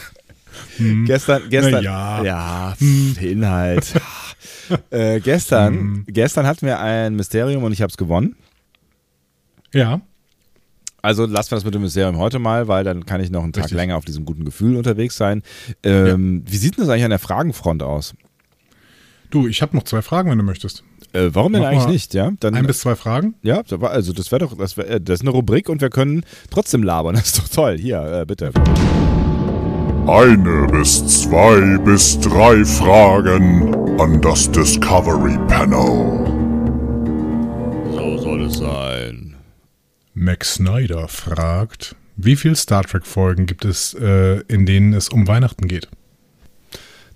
gestern, 1.06 1.44
gestern, 1.50 1.84
ja. 1.84 2.24
ja, 2.24 2.76
Inhalt. 3.20 3.94
äh, 4.90 5.20
gestern, 5.20 6.04
gestern 6.08 6.46
hatten 6.46 6.66
wir 6.66 6.80
ein 6.80 7.16
Mysterium 7.16 7.64
und 7.64 7.72
ich 7.72 7.82
habe 7.82 7.90
es 7.90 7.98
gewonnen. 7.98 8.36
Ja, 9.74 10.02
Also 11.02 11.26
lassen 11.26 11.52
wir 11.52 11.56
das 11.56 11.66
mit 11.66 11.74
dem 11.74 11.82
Mysterium 11.82 12.18
heute 12.18 12.40
mal, 12.40 12.68
weil 12.68 12.84
dann 12.84 13.06
kann 13.06 13.22
ich 13.22 13.30
noch 13.30 13.44
einen 13.44 13.54
Tag 13.54 13.66
Richtig. 13.66 13.78
länger 13.78 13.96
auf 13.96 14.06
diesem 14.06 14.26
guten 14.26 14.44
Gefühl 14.44 14.76
unterwegs 14.76 15.16
sein. 15.16 15.44
Ähm, 15.84 16.44
Wie 16.46 16.58
sieht 16.58 16.76
denn 16.76 16.84
das 16.84 16.90
eigentlich 16.90 17.06
an 17.06 17.10
der 17.12 17.20
Fragenfront 17.20 17.84
aus? 17.84 18.14
du, 19.30 19.48
ich 19.48 19.62
habe 19.62 19.76
noch 19.78 19.84
zwei 19.84 20.02
Fragen, 20.02 20.30
wenn 20.30 20.38
du 20.38 20.44
möchtest. 20.44 20.84
Äh, 21.14 21.30
warum 21.34 21.52
denn 21.54 21.62
Mach 21.62 21.70
eigentlich 21.70 21.88
nicht? 21.88 22.14
Ja, 22.14 22.32
dann, 22.40 22.56
Ein 22.56 22.66
bis 22.68 22.80
zwei 22.80 22.96
Fragen. 22.96 23.36
ja, 23.42 23.62
also 23.82 24.14
das 24.14 24.32
wäre 24.32 24.40
doch, 24.40 24.58
das, 24.58 24.78
wär, 24.78 24.90
äh, 24.90 25.02
das 25.02 25.16
ist 25.16 25.22
eine 25.22 25.32
Rubrik 25.32 25.68
und 25.68 25.82
wir 25.82 25.90
können 25.90 26.24
trotzdem 26.50 26.84
labern. 26.84 27.16
Das 27.22 27.26
ist 27.26 27.40
doch 27.40 27.50
toll. 27.50 27.78
Hier, 27.78 28.02
äh, 28.02 28.26
bitte. 28.26 28.52
Eine 30.08 30.68
bis 30.72 31.06
zwei 31.22 31.78
bis 31.80 32.20
drei 32.20 32.64
Fragen 32.66 34.00
an 34.00 34.22
das 34.22 34.52
Discovery 34.52 35.38
Panel. 35.48 36.26
So 37.94 38.18
soll 38.18 38.46
es 38.46 38.58
sein. 38.58 39.36
Max 40.14 40.56
Snyder 40.56 41.08
fragt, 41.08 41.96
wie 42.16 42.36
viele 42.36 42.56
Star 42.56 42.84
Trek-Folgen 42.84 43.46
gibt 43.46 43.66
es, 43.66 43.94
äh, 43.94 44.42
in 44.48 44.66
denen 44.66 44.94
es 44.94 45.10
um 45.10 45.28
Weihnachten 45.28 45.68
geht? 45.68 45.88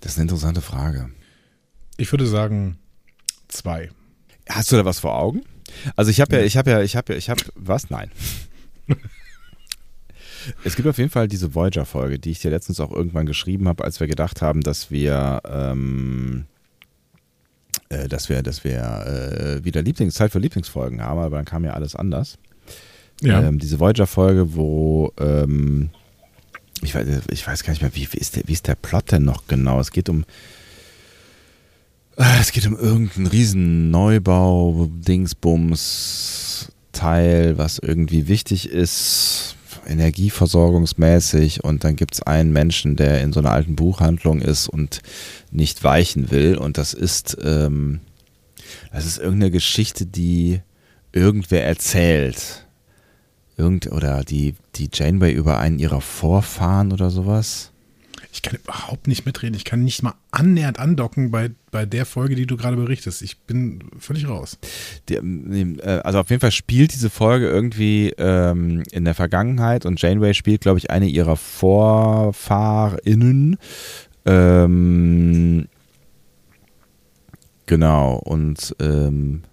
Das 0.02 0.14
ist 0.14 0.18
eine 0.18 0.24
interessante 0.24 0.62
Frage. 0.62 1.10
Ich 1.98 2.12
würde 2.12 2.28
sagen 2.28 2.78
zwei. 3.56 3.90
Hast 4.50 4.72
du 4.72 4.76
da 4.76 4.86
was 4.86 5.00
vor 5.00 5.18
Augen? 5.18 5.42
Also 5.96 6.12
ich 6.12 6.22
habe 6.22 6.38
ja, 6.38 6.44
ich 6.44 6.58
habe 6.58 6.72
ja, 6.72 6.82
ich 6.82 6.96
habe 6.96 7.14
ja, 7.14 7.18
ich 7.18 7.30
habe 7.30 7.42
was? 7.56 7.90
Nein. 7.90 8.12
es 10.64 10.76
gibt 10.76 10.88
auf 10.88 10.98
jeden 10.98 11.10
Fall 11.10 11.28
diese 11.28 11.56
Voyager-Folge, 11.56 12.20
die 12.20 12.32
ich 12.32 12.40
dir 12.40 12.52
letztens 12.52 12.80
auch 12.80 12.92
irgendwann 12.92 13.26
geschrieben 13.26 13.68
habe, 13.68 13.84
als 13.84 14.00
wir 14.00 14.08
gedacht 14.08 14.42
haben, 14.42 14.62
dass 14.62 14.92
wir, 14.92 15.42
ähm, 15.48 16.46
äh, 17.90 18.08
dass 18.08 18.30
wir, 18.30 18.44
dass 18.44 18.64
wir 18.64 18.80
äh, 18.82 19.66
wieder 19.66 19.82
Lieblings 19.82 20.14
Zeit 20.14 20.32
für 20.32 20.40
Lieblingsfolgen 20.40 21.02
haben, 21.02 21.20
aber 21.20 21.38
dann 21.38 21.46
kam 21.46 21.66
ja 21.66 21.74
alles 21.74 21.96
anders. 21.96 22.38
Ja. 23.22 23.42
Ähm, 23.42 23.60
diese 23.60 23.80
Voyager-Folge, 23.80 24.56
wo 24.56 25.14
ähm, 25.20 25.90
ich, 26.82 26.94
weiß, 26.94 27.08
ich 27.32 27.48
weiß 27.48 27.64
gar 27.64 27.72
nicht 27.72 27.82
mehr, 27.82 27.96
wie, 27.96 28.08
wie, 28.12 28.18
ist 28.18 28.36
der, 28.36 28.44
wie 28.46 28.54
ist 28.54 28.68
der 28.68 28.76
Plot 28.76 29.12
denn 29.12 29.24
noch 29.24 29.48
genau? 29.48 29.80
Es 29.80 29.92
geht 29.92 30.10
um 30.10 30.26
es 32.18 32.52
geht 32.52 32.66
um 32.66 32.78
irgendeinen 32.78 33.28
riesen 33.28 33.92
Neubau, 33.92 34.90
Dingsbums, 34.90 36.72
Teil, 36.92 37.58
was 37.58 37.78
irgendwie 37.80 38.28
wichtig 38.28 38.70
ist, 38.70 39.56
energieversorgungsmäßig. 39.86 41.64
Und 41.64 41.84
dann 41.84 41.96
gibt 41.96 42.16
es 42.16 42.22
einen 42.22 42.52
Menschen, 42.54 42.96
der 42.96 43.22
in 43.22 43.34
so 43.34 43.42
einer 43.42 43.52
alten 43.52 43.76
Buchhandlung 43.76 44.42
ist 44.42 44.68
und 44.70 45.02
nicht 45.52 45.84
weichen 45.84 46.32
will. 46.32 46.58
Und 46.58 46.78
das 46.78 46.94
ist, 46.94 47.38
ähm, 47.44 48.00
das 48.92 49.06
ist 49.06 49.18
irgendeine 49.18 49.52
Geschichte, 49.52 50.06
die 50.06 50.62
irgendwer 51.12 51.66
erzählt. 51.66 52.66
Irgend, 53.58 53.92
oder 53.92 54.24
die, 54.24 54.56
die 54.76 54.90
Janeway 54.92 55.32
über 55.32 55.60
einen 55.60 55.80
ihrer 55.80 56.02
Vorfahren 56.02 56.92
oder 56.92 57.10
sowas. 57.10 57.72
Ich 58.36 58.42
kann 58.42 58.60
überhaupt 58.62 59.08
nicht 59.08 59.26
mitreden. 59.26 59.56
Ich 59.56 59.64
kann 59.64 59.86
nicht 59.86 60.04
mal 60.04 60.16
annähernd 60.30 60.78
andocken 60.78 61.32
bei, 61.32 61.52
bei 61.72 61.86
der 61.86 62.06
Folge, 62.06 62.36
die 62.36 62.46
du 62.46 62.58
gerade 62.58 62.76
berichtest. 62.76 63.22
Ich 63.22 63.40
bin 63.40 63.80
völlig 63.98 64.28
raus. 64.28 64.58
Die, 65.08 65.16
äh, 65.16 66.02
also 66.04 66.20
auf 66.20 66.30
jeden 66.30 66.42
Fall 66.42 66.52
spielt 66.52 66.94
diese 66.94 67.10
Folge 67.10 67.48
irgendwie 67.48 68.10
ähm, 68.18 68.84
in 68.92 69.06
der 69.06 69.16
Vergangenheit 69.16 69.86
und 69.86 70.02
Janeway 70.02 70.34
spielt, 70.34 70.60
glaube 70.60 70.80
ich, 70.80 70.92
eine 70.92 71.08
ihrer 71.08 71.38
VorfahrInnen. 71.38 73.56
Ähm, 74.26 75.70
genau, 77.68 78.18
und 78.18 78.76
ähm, 78.82 79.44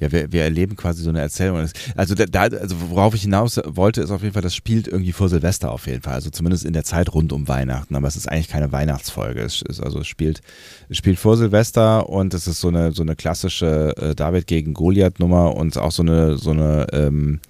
Ja, 0.00 0.12
wir, 0.12 0.32
wir 0.32 0.42
erleben 0.42 0.76
quasi 0.76 1.02
so 1.02 1.10
eine 1.10 1.20
Erzählung. 1.20 1.68
Also, 1.96 2.14
da, 2.14 2.26
da, 2.26 2.42
also 2.56 2.76
worauf 2.90 3.14
ich 3.14 3.22
hinaus 3.22 3.60
wollte, 3.64 4.00
ist 4.00 4.10
auf 4.10 4.22
jeden 4.22 4.32
Fall, 4.32 4.42
das 4.42 4.54
spielt 4.54 4.86
irgendwie 4.86 5.12
vor 5.12 5.28
Silvester 5.28 5.72
auf 5.72 5.86
jeden 5.86 6.02
Fall. 6.02 6.14
Also 6.14 6.30
zumindest 6.30 6.64
in 6.64 6.72
der 6.72 6.84
Zeit 6.84 7.12
rund 7.12 7.32
um 7.32 7.48
Weihnachten. 7.48 7.96
Aber 7.96 8.06
es 8.06 8.16
ist 8.16 8.28
eigentlich 8.28 8.48
keine 8.48 8.70
Weihnachtsfolge. 8.70 9.40
Es 9.40 9.62
ist, 9.62 9.80
also 9.80 10.00
es 10.00 10.06
spielt, 10.06 10.40
es 10.88 10.96
spielt 10.96 11.18
vor 11.18 11.36
Silvester 11.36 12.08
und 12.08 12.32
es 12.32 12.46
ist 12.46 12.60
so 12.60 12.68
eine, 12.68 12.92
so 12.92 13.02
eine 13.02 13.16
klassische 13.16 13.94
äh, 13.96 14.14
David 14.14 14.46
gegen 14.46 14.74
Goliath-Nummer 14.74 15.54
und 15.56 15.76
auch 15.78 15.92
so 15.92 16.02
eine, 16.02 16.38
so 16.38 16.50
eine, 16.50 16.86
ähm, 16.92 17.40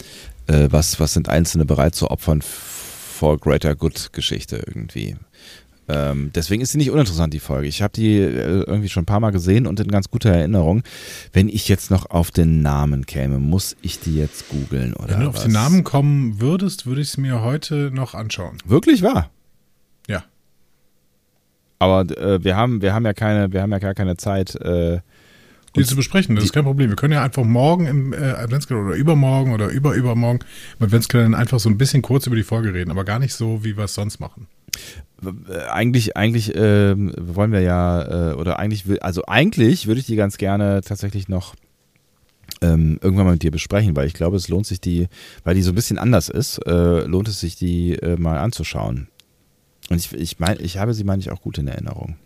äh, 0.46 0.68
was, 0.70 0.98
was 1.00 1.12
sind 1.12 1.28
Einzelne 1.28 1.66
bereit 1.66 1.94
zu 1.94 2.10
opfern 2.10 2.40
for 2.42 3.38
greater 3.38 3.74
good 3.74 4.12
Geschichte 4.12 4.62
irgendwie. 4.66 5.16
Ähm, 5.88 6.30
deswegen 6.34 6.62
ist 6.62 6.72
sie 6.72 6.78
nicht 6.78 6.90
uninteressant, 6.90 7.32
die 7.32 7.40
Folge. 7.40 7.66
Ich 7.66 7.80
habe 7.82 7.92
die 7.94 8.18
äh, 8.18 8.62
irgendwie 8.66 8.88
schon 8.88 9.04
ein 9.04 9.06
paar 9.06 9.20
Mal 9.20 9.30
gesehen 9.30 9.66
und 9.66 9.80
in 9.80 9.88
ganz 9.88 10.10
guter 10.10 10.30
Erinnerung. 10.30 10.82
Wenn 11.32 11.48
ich 11.48 11.68
jetzt 11.68 11.90
noch 11.90 12.10
auf 12.10 12.30
den 12.30 12.60
Namen 12.60 13.06
käme, 13.06 13.38
muss 13.38 13.76
ich 13.80 13.98
die 14.00 14.16
jetzt 14.16 14.48
googeln 14.50 14.92
oder 14.94 15.14
Wenn 15.14 15.20
du 15.20 15.28
was? 15.28 15.36
auf 15.36 15.42
den 15.44 15.52
Namen 15.52 15.84
kommen 15.84 16.40
würdest, 16.40 16.86
würde 16.86 17.00
ich 17.00 17.08
es 17.08 17.16
mir 17.16 17.42
heute 17.42 17.90
noch 17.92 18.14
anschauen. 18.14 18.58
Wirklich 18.66 19.02
wahr? 19.02 19.30
Ja. 20.08 20.24
Aber 21.78 22.00
äh, 22.18 22.42
wir 22.44 22.56
haben, 22.56 22.82
wir 22.82 22.92
haben 22.92 23.06
ja 23.06 23.14
keine, 23.14 23.52
wir 23.52 23.62
haben 23.62 23.72
ja 23.72 23.78
gar 23.78 23.94
keine 23.94 24.16
Zeit. 24.16 24.54
Äh, 24.56 25.00
Die 25.76 25.84
zu 25.84 25.96
besprechen, 25.96 26.34
das 26.34 26.44
ist 26.44 26.52
kein 26.52 26.64
Problem. 26.64 26.88
Wir 26.88 26.96
können 26.96 27.12
ja 27.12 27.22
einfach 27.22 27.44
morgen 27.44 27.86
im 27.86 28.12
äh, 28.12 28.16
Adventskalender 28.16 28.88
oder 28.88 28.96
übermorgen 28.96 29.52
oder 29.52 29.68
überübermorgen 29.68 30.44
im 30.78 30.86
Adventskalender 30.86 31.38
einfach 31.38 31.60
so 31.60 31.68
ein 31.68 31.78
bisschen 31.78 32.02
kurz 32.02 32.26
über 32.26 32.36
die 32.36 32.42
Folge 32.42 32.72
reden, 32.72 32.90
aber 32.90 33.04
gar 33.04 33.18
nicht 33.18 33.34
so, 33.34 33.64
wie 33.64 33.76
wir 33.76 33.84
es 33.84 33.94
sonst 33.94 34.18
machen. 34.18 34.46
äh, 35.24 35.68
eigentlich, 35.70 36.16
eigentlich 36.16 36.52
ähm, 36.54 37.12
wollen 37.18 37.52
wir 37.52 37.60
ja, 37.60 38.30
äh, 38.30 38.34
oder 38.34 38.58
eigentlich, 38.58 38.86
will, 38.86 38.98
also 39.00 39.24
eigentlich 39.26 39.86
würde 39.86 40.00
ich 40.00 40.06
die 40.06 40.16
ganz 40.16 40.38
gerne 40.38 40.80
tatsächlich 40.82 41.28
noch 41.28 41.54
ähm, 42.62 42.98
irgendwann 43.02 43.26
mal 43.26 43.32
mit 43.32 43.42
dir 43.42 43.50
besprechen, 43.50 43.94
weil 43.94 44.06
ich 44.06 44.14
glaube, 44.14 44.36
es 44.36 44.48
lohnt 44.48 44.66
sich 44.66 44.80
die, 44.80 45.08
weil 45.44 45.54
die 45.54 45.62
so 45.62 45.72
ein 45.72 45.74
bisschen 45.74 45.98
anders 45.98 46.28
ist, 46.28 46.58
äh, 46.66 47.04
lohnt 47.04 47.28
es 47.28 47.40
sich 47.40 47.56
die 47.56 47.94
äh, 47.94 48.16
mal 48.16 48.38
anzuschauen. 48.38 49.08
Und 49.90 49.96
ich, 49.96 50.12
ich 50.12 50.38
meine, 50.38 50.60
ich 50.60 50.78
habe 50.78 50.94
sie, 50.94 51.04
meine 51.04 51.20
ich, 51.20 51.30
auch 51.30 51.40
gut 51.40 51.58
in 51.58 51.68
Erinnerung. 51.68 52.16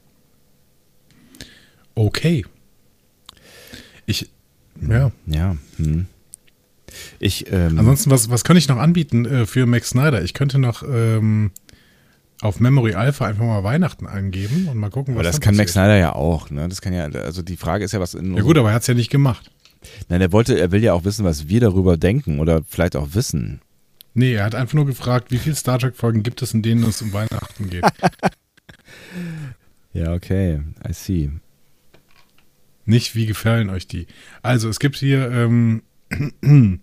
Okay. 1.94 2.44
Ich, 4.06 4.30
ja. 4.80 5.12
Ja. 5.26 5.56
Hm. 5.76 6.06
Ich, 7.18 7.50
ähm, 7.50 7.78
Ansonsten, 7.78 8.10
was, 8.10 8.28
was 8.30 8.44
könnte 8.44 8.58
ich 8.58 8.68
noch 8.68 8.76
anbieten 8.76 9.24
äh, 9.24 9.46
für 9.46 9.66
Max 9.66 9.90
Snyder? 9.90 10.22
Ich 10.22 10.34
könnte 10.34 10.58
noch 10.58 10.82
ähm, 10.82 11.50
auf 12.42 12.60
Memory 12.60 12.94
Alpha 12.94 13.26
einfach 13.26 13.44
mal 13.44 13.64
Weihnachten 13.64 14.06
eingeben 14.06 14.68
und 14.68 14.76
mal 14.76 14.90
gucken, 14.90 15.14
was 15.14 15.20
aber 15.20 15.30
das 15.30 15.40
kann 15.40 15.56
Max. 15.56 15.72
Snyder 15.72 15.96
ja 15.96 16.14
auch, 16.14 16.50
ne? 16.50 16.68
Das 16.68 16.82
kann 16.82 16.92
ja, 16.92 17.04
also 17.04 17.42
die 17.42 17.56
Frage 17.56 17.84
ist 17.84 17.92
ja, 17.92 18.00
was 18.00 18.14
in 18.14 18.36
Ja 18.36 18.42
gut, 18.42 18.58
aber 18.58 18.70
er 18.70 18.74
hat 18.74 18.82
es 18.82 18.88
ja 18.88 18.94
nicht 18.94 19.10
gemacht. 19.10 19.50
Nein, 20.08 20.20
er 20.20 20.32
wollte, 20.32 20.58
er 20.58 20.70
will 20.70 20.82
ja 20.82 20.92
auch 20.92 21.04
wissen, 21.04 21.24
was 21.24 21.48
wir 21.48 21.60
darüber 21.60 21.96
denken 21.96 22.40
oder 22.40 22.62
vielleicht 22.68 22.96
auch 22.96 23.08
wissen. 23.14 23.60
Nee, 24.14 24.34
er 24.34 24.44
hat 24.44 24.54
einfach 24.54 24.74
nur 24.74 24.86
gefragt, 24.86 25.30
wie 25.30 25.38
viele 25.38 25.54
Star 25.54 25.78
Trek-Folgen 25.78 26.22
gibt 26.22 26.42
es, 26.42 26.52
in 26.52 26.62
denen 26.62 26.84
es 26.84 27.00
um 27.00 27.12
Weihnachten 27.12 27.70
geht. 27.70 27.84
Ja, 29.94 30.14
okay, 30.14 30.62
I 30.88 30.92
see. 30.92 31.30
Nicht, 32.84 33.14
wie 33.14 33.26
gefallen 33.26 33.70
euch 33.70 33.86
die? 33.86 34.06
Also, 34.42 34.68
es 34.68 34.78
gibt 34.80 34.96
hier 34.96 35.30
ähm, 35.30 35.82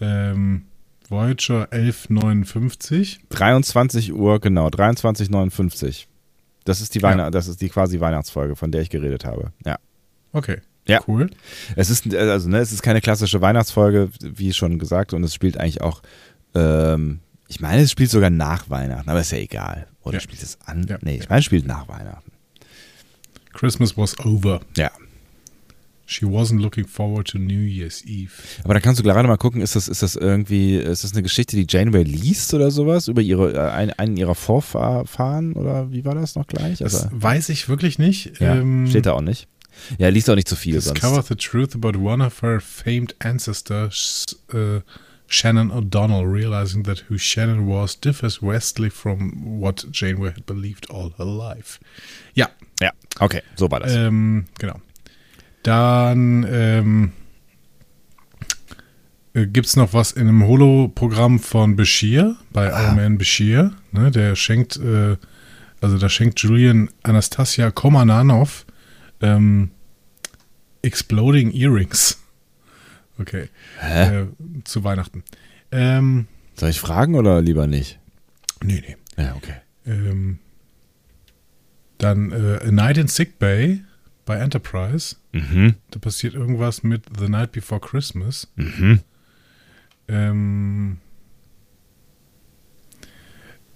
ähm, 0.00 0.62
Voyager 1.08 1.68
1159. 1.72 3.20
23 3.30 4.12
Uhr, 4.14 4.40
genau, 4.40 4.68
23,59. 4.68 6.06
Das 6.64 6.80
ist 6.80 6.94
die 6.94 7.02
Weihnacht, 7.02 7.26
Ja. 7.26 7.30
das 7.30 7.48
ist 7.48 7.60
die 7.60 7.68
quasi 7.68 8.00
Weihnachtsfolge, 8.00 8.54
von 8.56 8.70
der 8.70 8.82
ich 8.82 8.90
geredet 8.90 9.24
habe. 9.24 9.52
Ja. 9.64 9.78
Okay. 10.32 10.58
Ja. 10.86 11.00
Cool. 11.06 11.28
Es 11.76 11.90
ist, 11.90 12.12
also, 12.14 12.48
ne, 12.48 12.58
es 12.58 12.72
ist 12.72 12.82
keine 12.82 13.00
klassische 13.00 13.40
Weihnachtsfolge, 13.40 14.10
wie 14.22 14.52
schon 14.52 14.78
gesagt, 14.78 15.12
und 15.12 15.22
es 15.24 15.34
spielt 15.34 15.56
eigentlich 15.58 15.80
auch, 15.82 16.02
ähm, 16.54 17.20
ich 17.48 17.60
meine, 17.60 17.82
es 17.82 17.90
spielt 17.90 18.10
sogar 18.10 18.30
nach 18.30 18.70
Weihnachten, 18.70 19.08
aber 19.10 19.20
ist 19.20 19.32
ja 19.32 19.38
egal. 19.38 19.86
Oder 20.02 20.14
Ja. 20.14 20.20
spielt 20.20 20.42
es 20.42 20.58
an? 20.64 20.86
Ja. 20.88 20.98
Nee, 21.02 21.16
ich 21.16 21.28
meine, 21.28 21.40
es 21.40 21.44
spielt 21.44 21.66
nach 21.66 21.88
Weihnachten. 21.88 22.30
Christmas 23.52 23.96
was 23.96 24.18
over. 24.20 24.60
Ja. 24.76 24.90
She 26.10 26.24
wasn't 26.26 26.60
looking 26.60 26.88
forward 26.88 27.28
to 27.28 27.38
New 27.38 27.60
Year's 27.64 28.02
Eve. 28.04 28.32
Aber 28.64 28.74
da 28.74 28.80
kannst 28.80 28.98
du 28.98 29.04
gerade 29.04 29.28
mal 29.28 29.36
gucken, 29.36 29.60
ist 29.60 29.76
das, 29.76 29.86
ist 29.86 30.02
das 30.02 30.16
irgendwie, 30.16 30.74
ist 30.76 31.04
das 31.04 31.12
eine 31.12 31.22
Geschichte, 31.22 31.54
die 31.56 31.66
Janeway 31.68 32.02
liest 32.02 32.52
oder 32.52 32.72
sowas? 32.72 33.06
Über 33.06 33.22
ihre, 33.22 33.52
äh, 33.54 33.70
ein, 33.70 33.92
einen 33.92 34.16
ihrer 34.16 34.34
Vorfahren 34.34 35.52
oder 35.52 35.92
wie 35.92 36.04
war 36.04 36.16
das 36.16 36.34
noch 36.34 36.48
gleich? 36.48 36.78
Das 36.78 36.94
Also, 37.04 37.08
weiß 37.12 37.48
ich 37.50 37.68
wirklich 37.68 37.98
nicht. 38.00 38.40
ja, 38.40 38.56
Ähm, 38.56 38.86
steht 38.88 39.06
da 39.06 39.12
auch 39.12 39.20
nicht. 39.20 39.46
Ja, 39.98 40.08
liest 40.08 40.28
auch 40.28 40.34
nicht 40.34 40.48
zu 40.48 40.56
viel 40.56 40.74
Discover 40.74 41.14
sonst. 41.22 41.28
the 41.28 41.36
truth 41.36 41.74
about 41.76 41.96
one 41.98 42.24
of 42.26 42.42
her 42.42 42.60
famed 42.60 43.14
ancestors, 43.20 44.26
uh, 44.52 44.80
Shannon 45.28 45.70
O'Donnell, 45.70 46.24
realizing 46.24 46.82
that 46.84 47.04
who 47.08 47.16
Shannon 47.18 47.68
was 47.68 47.98
differs 47.98 48.38
vastly 48.42 48.90
from 48.90 49.60
what 49.60 49.86
Janeway 49.92 50.30
had 50.30 50.44
believed 50.44 50.90
all 50.90 51.12
her 51.18 51.24
life. 51.24 51.78
Ja, 52.34 52.48
Ja, 52.82 52.90
okay, 53.20 53.42
so 53.56 53.70
war 53.70 53.78
das. 53.80 53.94
ähm, 53.94 54.46
genau. 54.58 54.80
Dann 55.62 56.46
ähm, 56.48 57.12
gibt 59.34 59.66
es 59.66 59.76
noch 59.76 59.92
was 59.92 60.12
in 60.12 60.28
einem 60.28 60.46
Holo-Programm 60.46 61.38
von 61.38 61.76
Bashir, 61.76 62.36
bei 62.52 62.72
Our 62.72 62.94
Man 62.94 63.18
Bashir. 63.18 63.72
Ne, 63.92 64.10
der 64.10 64.36
schenkt, 64.36 64.76
äh, 64.76 65.16
also 65.80 65.98
da 65.98 66.08
schenkt 66.08 66.40
Julian 66.40 66.90
Anastasia 67.02 67.70
Komananov 67.70 68.66
ähm, 69.20 69.70
Exploding 70.82 71.52
Earrings. 71.52 72.18
Okay. 73.18 73.48
Hä? 73.78 74.22
Äh, 74.22 74.26
zu 74.64 74.82
Weihnachten. 74.82 75.22
Ähm, 75.70 76.26
Soll 76.56 76.70
ich 76.70 76.80
fragen 76.80 77.14
oder 77.14 77.40
lieber 77.42 77.66
nicht? 77.66 77.98
nee, 78.62 78.82
nee. 78.86 78.96
Ja, 79.22 79.34
okay. 79.36 79.56
Ähm, 79.86 80.38
dann 81.98 82.32
äh, 82.32 82.66
A 82.66 82.70
Night 82.70 82.96
in 82.96 83.08
Sick 83.08 83.38
Bay 83.38 83.82
bei 84.30 84.38
Enterprise. 84.38 85.16
Mhm. 85.32 85.74
Da 85.90 85.98
passiert 85.98 86.34
irgendwas 86.34 86.84
mit 86.84 87.02
The 87.18 87.28
Night 87.28 87.50
Before 87.50 87.80
Christmas. 87.80 88.46
Mhm. 88.54 89.00
Ähm, 90.06 90.98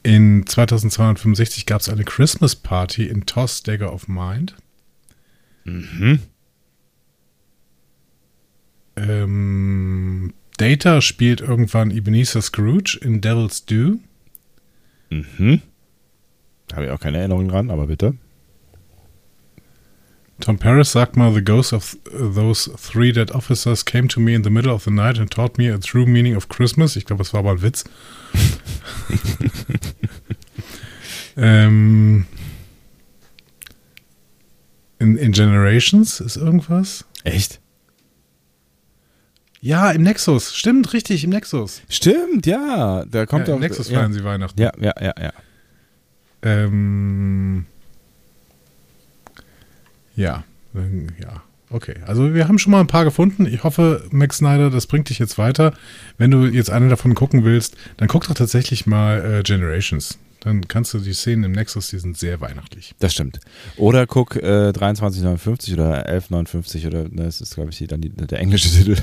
in 0.04 0.46
2265 0.46 1.66
gab 1.66 1.80
es 1.80 1.88
eine 1.88 2.04
Christmas 2.04 2.54
Party 2.54 3.08
in 3.08 3.26
Toss 3.26 3.64
Dagger 3.64 3.92
of 3.92 4.06
Mind. 4.06 4.54
Mhm. 5.64 6.20
Ähm, 8.94 10.34
Data 10.56 11.00
spielt 11.00 11.40
irgendwann 11.40 11.90
Ebenezer 11.90 12.42
Scrooge 12.42 12.96
in 13.02 13.20
Devil's 13.20 13.66
Due. 13.66 13.98
Mhm. 15.10 15.62
Habe 16.72 16.84
ich 16.84 16.90
auch 16.92 17.00
keine 17.00 17.18
Erinnerung 17.18 17.48
dran, 17.48 17.70
aber 17.72 17.88
bitte. 17.88 18.14
Tom 20.44 20.58
Paris 20.58 20.92
sagt 20.92 21.16
mal, 21.16 21.32
the 21.32 21.42
ghosts 21.42 21.72
of 21.72 21.96
those 22.12 22.70
three 22.76 23.12
dead 23.12 23.30
officers 23.30 23.82
came 23.82 24.08
to 24.08 24.20
me 24.20 24.34
in 24.34 24.44
the 24.44 24.50
middle 24.50 24.74
of 24.74 24.84
the 24.84 24.90
night 24.90 25.18
and 25.18 25.30
taught 25.30 25.56
me 25.56 25.72
a 25.72 25.78
true 25.78 26.04
meaning 26.04 26.36
of 26.36 26.50
Christmas. 26.50 26.96
Ich 26.96 27.06
glaube, 27.06 27.22
das 27.22 27.32
war 27.32 27.40
aber 27.40 27.52
ein 27.52 27.62
Witz. 27.62 27.84
ähm, 31.38 32.26
in, 34.98 35.16
in 35.16 35.32
Generations 35.32 36.20
ist 36.20 36.36
irgendwas? 36.36 37.06
Echt? 37.22 37.58
Ja, 39.62 39.92
im 39.92 40.02
Nexus. 40.02 40.54
Stimmt, 40.54 40.92
richtig, 40.92 41.24
im 41.24 41.30
Nexus. 41.30 41.80
Stimmt, 41.88 42.44
ja. 42.44 43.06
Da 43.06 43.24
kommt 43.24 43.48
ja, 43.48 43.54
auch. 43.54 43.56
Im 43.56 43.62
Nexus 43.62 43.88
ja. 43.88 43.98
feiern 43.98 44.12
sie 44.12 44.22
Weihnachten. 44.22 44.60
ja, 44.60 44.72
ja, 44.78 44.92
ja, 45.00 45.14
ja. 45.18 45.32
Ähm, 46.42 47.64
ja, 50.16 50.44
ja. 50.74 51.42
Okay, 51.70 51.96
also 52.06 52.34
wir 52.34 52.46
haben 52.46 52.58
schon 52.58 52.70
mal 52.70 52.80
ein 52.80 52.86
paar 52.86 53.04
gefunden. 53.04 53.46
Ich 53.46 53.64
hoffe, 53.64 54.06
Max 54.10 54.36
Snyder, 54.38 54.70
das 54.70 54.86
bringt 54.86 55.08
dich 55.08 55.18
jetzt 55.18 55.38
weiter. 55.38 55.74
Wenn 56.18 56.30
du 56.30 56.44
jetzt 56.44 56.70
eine 56.70 56.88
davon 56.88 57.14
gucken 57.14 57.44
willst, 57.44 57.76
dann 57.96 58.06
guck 58.06 58.28
doch 58.28 58.34
tatsächlich 58.34 58.86
mal 58.86 59.40
äh, 59.40 59.42
Generations. 59.42 60.18
Dann 60.40 60.68
kannst 60.68 60.92
du 60.92 60.98
die 60.98 61.14
Szenen 61.14 61.42
im 61.44 61.52
Nexus, 61.52 61.88
die 61.88 61.98
sind 61.98 62.18
sehr 62.18 62.40
weihnachtlich. 62.40 62.94
Das 62.98 63.14
stimmt. 63.14 63.40
Oder 63.76 64.06
guck 64.06 64.36
äh, 64.36 64.72
2359 64.72 65.72
oder 65.74 66.06
1159 66.06 66.86
oder 66.86 67.04
ne, 67.04 67.24
das 67.24 67.40
ist, 67.40 67.54
glaube 67.54 67.70
ich, 67.70 67.84
dann 67.88 68.02
die, 68.02 68.10
der 68.10 68.38
englische 68.40 68.68
Titel. 68.68 68.96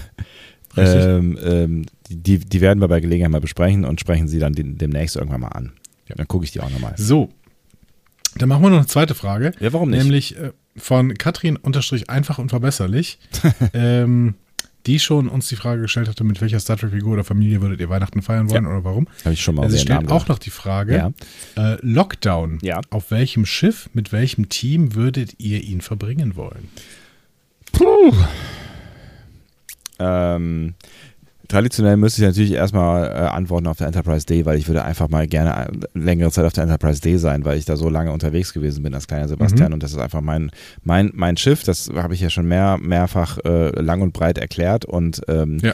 Ähm, 0.78 1.38
ähm, 1.44 1.86
die, 2.10 2.40
die 2.40 2.62
werden 2.62 2.80
wir 2.80 2.88
bei 2.88 3.02
Gelegenheit 3.02 3.32
mal 3.32 3.42
besprechen 3.42 3.84
und 3.84 4.00
sprechen 4.00 4.30
sie 4.30 4.40
dann 4.40 4.54
den, 4.54 4.78
demnächst 4.78 5.18
irgendwann 5.18 5.42
mal 5.42 5.50
an. 5.50 5.74
Ja, 6.08 6.16
dann 6.16 6.28
gucke 6.30 6.46
ich 6.46 6.52
die 6.52 6.62
auch 6.62 6.70
nochmal. 6.70 6.94
So, 6.96 7.30
dann 8.36 8.48
machen 8.48 8.64
wir 8.64 8.70
noch 8.70 8.78
eine 8.78 8.88
zweite 8.88 9.16
Frage. 9.16 9.52
Ja, 9.60 9.74
warum 9.74 9.90
nicht? 9.90 10.04
Nämlich 10.04 10.38
äh, 10.38 10.52
von 10.78 11.14
Katrin 11.16 11.58
unterstrich 11.58 12.10
einfach 12.10 12.38
und 12.38 12.50
verbesserlich, 12.50 13.20
ähm, 13.74 14.36
die 14.88 15.00
schon 15.00 15.28
uns 15.28 15.48
die 15.48 15.56
Frage 15.56 15.82
gestellt 15.84 16.08
hatte, 16.08 16.24
mit 16.24 16.42
welcher 16.42 16.60
Star 16.60 16.76
Trek-Figur 16.78 17.14
oder 17.14 17.24
Familie 17.24 17.62
würdet 17.62 17.80
ihr 17.80 17.90
Weihnachten 17.90 18.22
feiern 18.24 18.50
wollen 18.50 18.66
oder 18.66 18.84
warum? 18.84 19.08
Habe 19.24 19.34
ich 19.34 19.42
schon 19.42 19.56
mal 19.56 19.64
Also 19.64 19.78
sie 19.78 19.84
den 19.86 19.96
stellt 19.96 20.12
auch 20.12 20.28
noch 20.28 20.40
die 20.40 20.50
Frage, 20.50 20.96
Ja. 20.96 21.12
äh, 21.56 21.78
Lockdown. 21.82 22.58
Ja. 22.64 22.82
Auf 22.90 23.12
welchem 23.12 23.46
Schiff, 23.46 23.90
mit 23.94 24.12
welchem 24.12 24.50
Team 24.50 24.96
würdet 24.96 25.36
ihr 25.38 25.62
ihn 25.64 25.82
verbringen 25.82 26.36
wollen? 26.36 26.70
Puh. 27.74 28.14
Ähm, 30.00 30.74
traditionell 31.52 31.98
müsste 31.98 32.22
ich 32.22 32.28
natürlich 32.28 32.54
erstmal 32.54 33.04
äh, 33.08 33.10
antworten 33.28 33.68
auf 33.68 33.78
der 33.78 33.88
Enterprise 33.88 34.26
D, 34.26 34.46
weil 34.46 34.58
ich 34.58 34.68
würde 34.68 34.84
einfach 34.84 35.10
mal 35.10 35.28
gerne 35.28 35.68
äh, 35.68 36.00
längere 36.00 36.32
Zeit 36.32 36.46
auf 36.46 36.54
der 36.54 36.64
Enterprise 36.64 37.02
D 37.02 37.18
sein, 37.18 37.46
weil 37.46 37.58
ich 37.58 37.66
da 37.66 37.76
so 37.76 37.90
lange 37.90 38.12
unterwegs 38.12 38.54
gewesen 38.54 38.84
bin 38.84 38.94
als 38.94 39.08
kleiner 39.08 39.28
Sebastian 39.28 39.70
Mhm. 39.70 39.74
und 39.76 39.84
das 39.84 39.92
ist 39.92 40.00
einfach 40.00 40.22
mein, 40.22 40.52
mein, 40.84 41.12
mein 41.14 41.38
Schiff, 41.38 41.64
das 41.64 41.90
habe 41.96 42.14
ich 42.14 42.22
ja 42.22 42.30
schon 42.30 42.48
mehr, 42.48 42.78
mehrfach 42.82 43.38
äh, 43.46 43.70
lang 43.82 44.02
und 44.02 44.14
breit 44.14 44.38
erklärt 44.38 44.86
und 44.86 45.22
ähm, 45.28 45.60
Ja. 45.62 45.74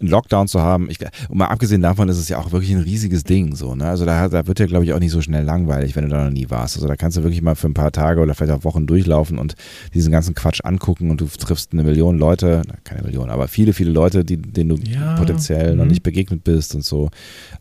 Einen 0.00 0.10
Lockdown 0.10 0.48
zu 0.48 0.60
haben, 0.60 0.88
ich, 0.90 0.98
und 1.28 1.38
mal 1.38 1.46
abgesehen 1.46 1.82
davon 1.82 2.08
ist 2.08 2.18
es 2.18 2.28
ja 2.28 2.38
auch 2.38 2.52
wirklich 2.52 2.70
ein 2.70 2.82
riesiges 2.82 3.24
Ding 3.24 3.54
so, 3.54 3.74
ne? 3.74 3.86
Also 3.86 4.04
da, 4.04 4.28
da 4.28 4.46
wird 4.46 4.60
ja 4.60 4.66
glaube 4.66 4.84
ich 4.84 4.92
auch 4.92 5.00
nicht 5.00 5.10
so 5.10 5.20
schnell 5.20 5.44
langweilig, 5.44 5.96
wenn 5.96 6.04
du 6.04 6.10
da 6.10 6.24
noch 6.24 6.30
nie 6.30 6.50
warst. 6.50 6.76
Also 6.76 6.86
da 6.86 6.96
kannst 6.96 7.16
du 7.16 7.22
wirklich 7.22 7.42
mal 7.42 7.54
für 7.54 7.68
ein 7.68 7.74
paar 7.74 7.92
Tage 7.92 8.20
oder 8.20 8.34
vielleicht 8.34 8.52
auch 8.52 8.64
Wochen 8.64 8.86
durchlaufen 8.86 9.38
und 9.38 9.54
diesen 9.94 10.12
ganzen 10.12 10.34
Quatsch 10.34 10.60
angucken 10.64 11.10
und 11.10 11.20
du 11.20 11.26
triffst 11.26 11.72
eine 11.72 11.82
Million 11.82 12.18
Leute, 12.18 12.62
na, 12.66 12.74
keine 12.84 13.02
Million, 13.02 13.30
aber 13.30 13.48
viele, 13.48 13.72
viele 13.72 13.90
Leute, 13.90 14.24
die, 14.24 14.36
denen 14.36 14.70
du 14.70 14.76
Ja, 14.76 15.16
potenziell 15.16 15.74
noch 15.76 15.84
mhm. 15.84 15.90
nicht 15.90 16.02
begegnet 16.02 16.44
bist 16.44 16.74
und 16.74 16.84
so. 16.84 17.10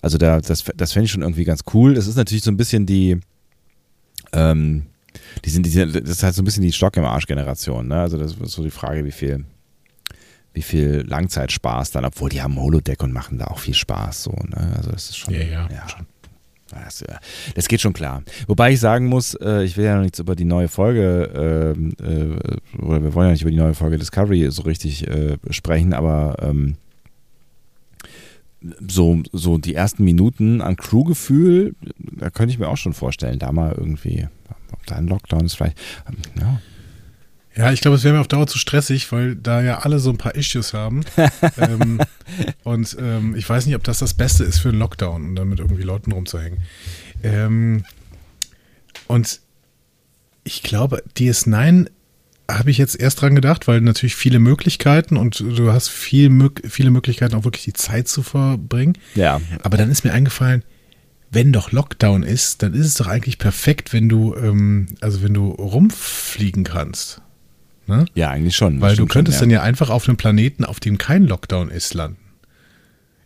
Also 0.02 0.18
da, 0.18 0.40
das, 0.40 0.64
das 0.76 0.94
fände 0.94 1.06
ich 1.06 1.12
schon 1.12 1.22
irgendwie 1.22 1.44
ganz 1.44 1.62
cool. 1.74 1.98
Es 1.98 2.08
ist 2.08 2.16
natürlich 2.16 2.44
so 2.44 2.52
ein 2.52 2.58
bisschen 2.58 2.86
die, 2.86 3.20
ähm, 4.34 4.84
die 5.46 5.50
sind, 5.50 5.66
die, 5.66 5.72
das 5.74 6.10
ist 6.10 6.24
halt 6.24 6.36
so 6.36 6.42
ein 6.42 6.46
bisschen 6.46 6.64
die 6.64 6.72
Stock 6.72 6.96
im 6.98 7.06
Arsch-Generation, 7.06 7.88
ne? 7.88 8.02
Also 8.02 8.18
das 8.18 8.34
ist 8.34 8.52
so 8.52 8.64
die 8.64 8.72
Frage, 8.72 9.06
wie 9.06 9.12
viel, 9.12 9.46
wie 10.58 10.64
viel 10.64 11.06
Langzeitspaß 11.08 11.92
dann, 11.92 12.04
obwohl 12.04 12.32
die 12.32 12.42
haben 12.42 12.60
Holodeck 12.60 13.04
und 13.04 13.14
machen 13.14 13.38
da 13.38 13.46
auch 13.46 13.60
viel 13.60 13.76
Spaß, 13.76 14.24
so, 14.24 14.32
ne? 14.32 14.74
Also 14.76 14.90
das 14.90 15.12
ist 15.12 15.18
schon, 15.18 15.36
Ja, 15.36 15.42
ja, 15.42 15.88
schon. 15.88 16.08
Das, 16.70 17.04
das 17.56 17.68
geht 17.68 17.80
schon 17.80 17.94
klar. 17.94 18.24
Wobei 18.48 18.74
ich 18.74 18.80
sagen 18.80 19.06
muss, 19.06 19.36
äh, 19.36 19.64
ich 19.64 19.78
will 19.78 19.86
ja 19.86 19.96
noch 19.96 20.02
nichts 20.02 20.20
über 20.20 20.36
die 20.36 20.46
neue 20.46 20.68
Folge, 20.68 21.76
ähm, 21.78 21.94
äh, 22.02 22.82
oder 22.84 23.04
wir 23.04 23.14
wollen 23.14 23.28
ja 23.28 23.32
nicht 23.34 23.44
über 23.44 23.52
die 23.52 23.58
neue 23.58 23.76
Folge 23.76 24.00
Discovery 24.00 24.50
so 24.50 24.64
richtig 24.64 25.08
äh, 25.08 25.38
sprechen, 25.52 25.94
aber 25.94 26.36
ähm, 26.42 26.76
so, 28.86 29.22
so 29.32 29.60
die 29.60 29.76
ersten 29.76 30.04
Minuten 30.04 30.62
an 30.62 30.76
Crewgefühl, 30.76 31.76
da 32.00 32.32
könnte 32.32 32.52
ich 32.52 32.60
mir 32.60 32.68
auch 32.68 32.78
schon 32.78 32.94
vorstellen, 32.94 33.38
da 33.38 33.52
mal 33.52 33.76
irgendwie, 33.78 34.28
ob 34.74 34.86
da 34.88 34.96
ein 34.96 35.08
Lockdown 35.08 35.46
ist, 35.46 35.54
vielleicht, 35.54 35.78
ähm, 36.10 36.42
ja. 36.42 36.60
Ja, 37.58 37.72
ich 37.72 37.82
glaube, 37.82 37.98
es 37.98 38.04
wäre 38.04 38.14
mir 38.14 38.22
auf 38.22 38.28
Dauer 38.28 38.46
zu 38.46 38.60
stressig, 38.60 39.12
weil 39.12 39.36
da 39.36 39.62
ja 39.62 39.80
alle 39.80 39.98
so 40.00 40.12
ein 40.12 40.18
paar 40.18 40.36
Issues 40.36 40.74
haben. 40.74 41.04
ähm, 41.58 42.00
und 42.64 42.96
ähm, 43.00 43.36
ich 43.36 43.50
weiß 43.50 43.66
nicht, 43.66 43.76
ob 43.76 43.84
das 43.84 44.00
das 44.00 44.14
Beste 44.14 44.44
ist 44.44 44.60
für 44.60 44.70
einen 44.70 44.80
Lockdown, 44.80 45.24
um 45.26 45.36
dann 45.36 45.50
mit 45.50 45.60
irgendwie 45.60 45.84
Leuten 45.84 46.12
rumzuhängen. 46.12 46.60
Ähm, 47.24 47.84
und 49.08 49.40
ich 50.44 50.62
glaube, 50.62 51.04
DS9 51.18 51.88
habe 52.50 52.72
ich 52.72 52.78
jetzt 52.78 52.98
erst 53.00 53.22
dran 53.22 53.36
gedacht, 53.36 53.68
weil 53.68 53.82
natürlich 53.82 54.16
viele 54.16 54.40
Möglichkeiten 54.40 55.18
und 55.18 55.40
du 55.40 55.74
hast 55.74 55.90
viel, 55.90 56.32
viele 56.64 56.92
Möglichkeiten, 56.92 57.36
auch 57.36 57.44
wirklich 57.44 57.66
die 57.66 57.74
Zeit 57.74 58.08
zu 58.08 58.24
verbringen. 58.24 58.98
Ja, 59.16 59.42
Aber 59.64 59.78
dann 59.78 59.92
ist 59.92 60.06
mir 60.06 60.14
eingefallen, 60.14 60.64
wenn 61.30 61.52
doch 61.52 61.72
Lockdown 61.72 62.24
ist, 62.24 62.64
dann 62.64 62.74
ist 62.74 62.86
es 62.86 62.94
doch 62.94 63.08
eigentlich 63.08 63.38
perfekt, 63.38 63.92
wenn 63.92 64.08
du, 64.08 64.36
ähm, 64.36 64.88
also 65.02 65.24
wenn 65.24 65.34
du 65.34 65.50
rumfliegen 65.50 66.64
kannst. 66.64 67.22
Ne? 67.88 68.06
ja, 68.16 68.30
eigentlich 68.30 68.56
schon. 68.56 68.82
Weil 68.82 68.96
du 68.96 69.06
könntest 69.06 69.40
schon, 69.40 69.50
dann 69.50 69.54
ja 69.56 69.62
einfach 69.64 69.90
auf 69.90 70.08
einem 70.08 70.18
Planeten, 70.18 70.66
auf 70.66 70.80
dem 70.80 70.98
kein 70.98 71.24
Lockdown 71.24 71.70
ist, 71.70 71.94
landen. 71.94 72.18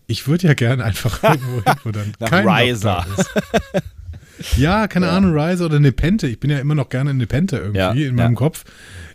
Ich 0.08 0.28
würde 0.28 0.48
ja 0.48 0.54
gerne 0.54 0.84
einfach 0.84 1.24
irgendwo 1.24 1.64
hin, 1.64 1.74
wo 1.84 1.92
dann 1.92 2.14
kein 2.30 2.48
Riser. 2.48 3.06
Lockdown 3.08 3.26
ist. 3.26 4.58
Ja, 4.58 4.88
keine 4.88 5.10
Ahnung, 5.10 5.38
Rise 5.38 5.66
oder 5.66 5.80
Nepente. 5.80 6.28
Ich 6.28 6.40
bin 6.40 6.50
ja 6.50 6.60
immer 6.60 6.76
noch 6.76 6.90
gerne 6.90 7.12
in 7.12 7.18
Nepente 7.18 7.58
irgendwie 7.58 7.78
Ja, 7.80 7.92
in 7.92 8.00
ja. 8.00 8.12
meinem 8.12 8.36
Kopf. 8.36 8.64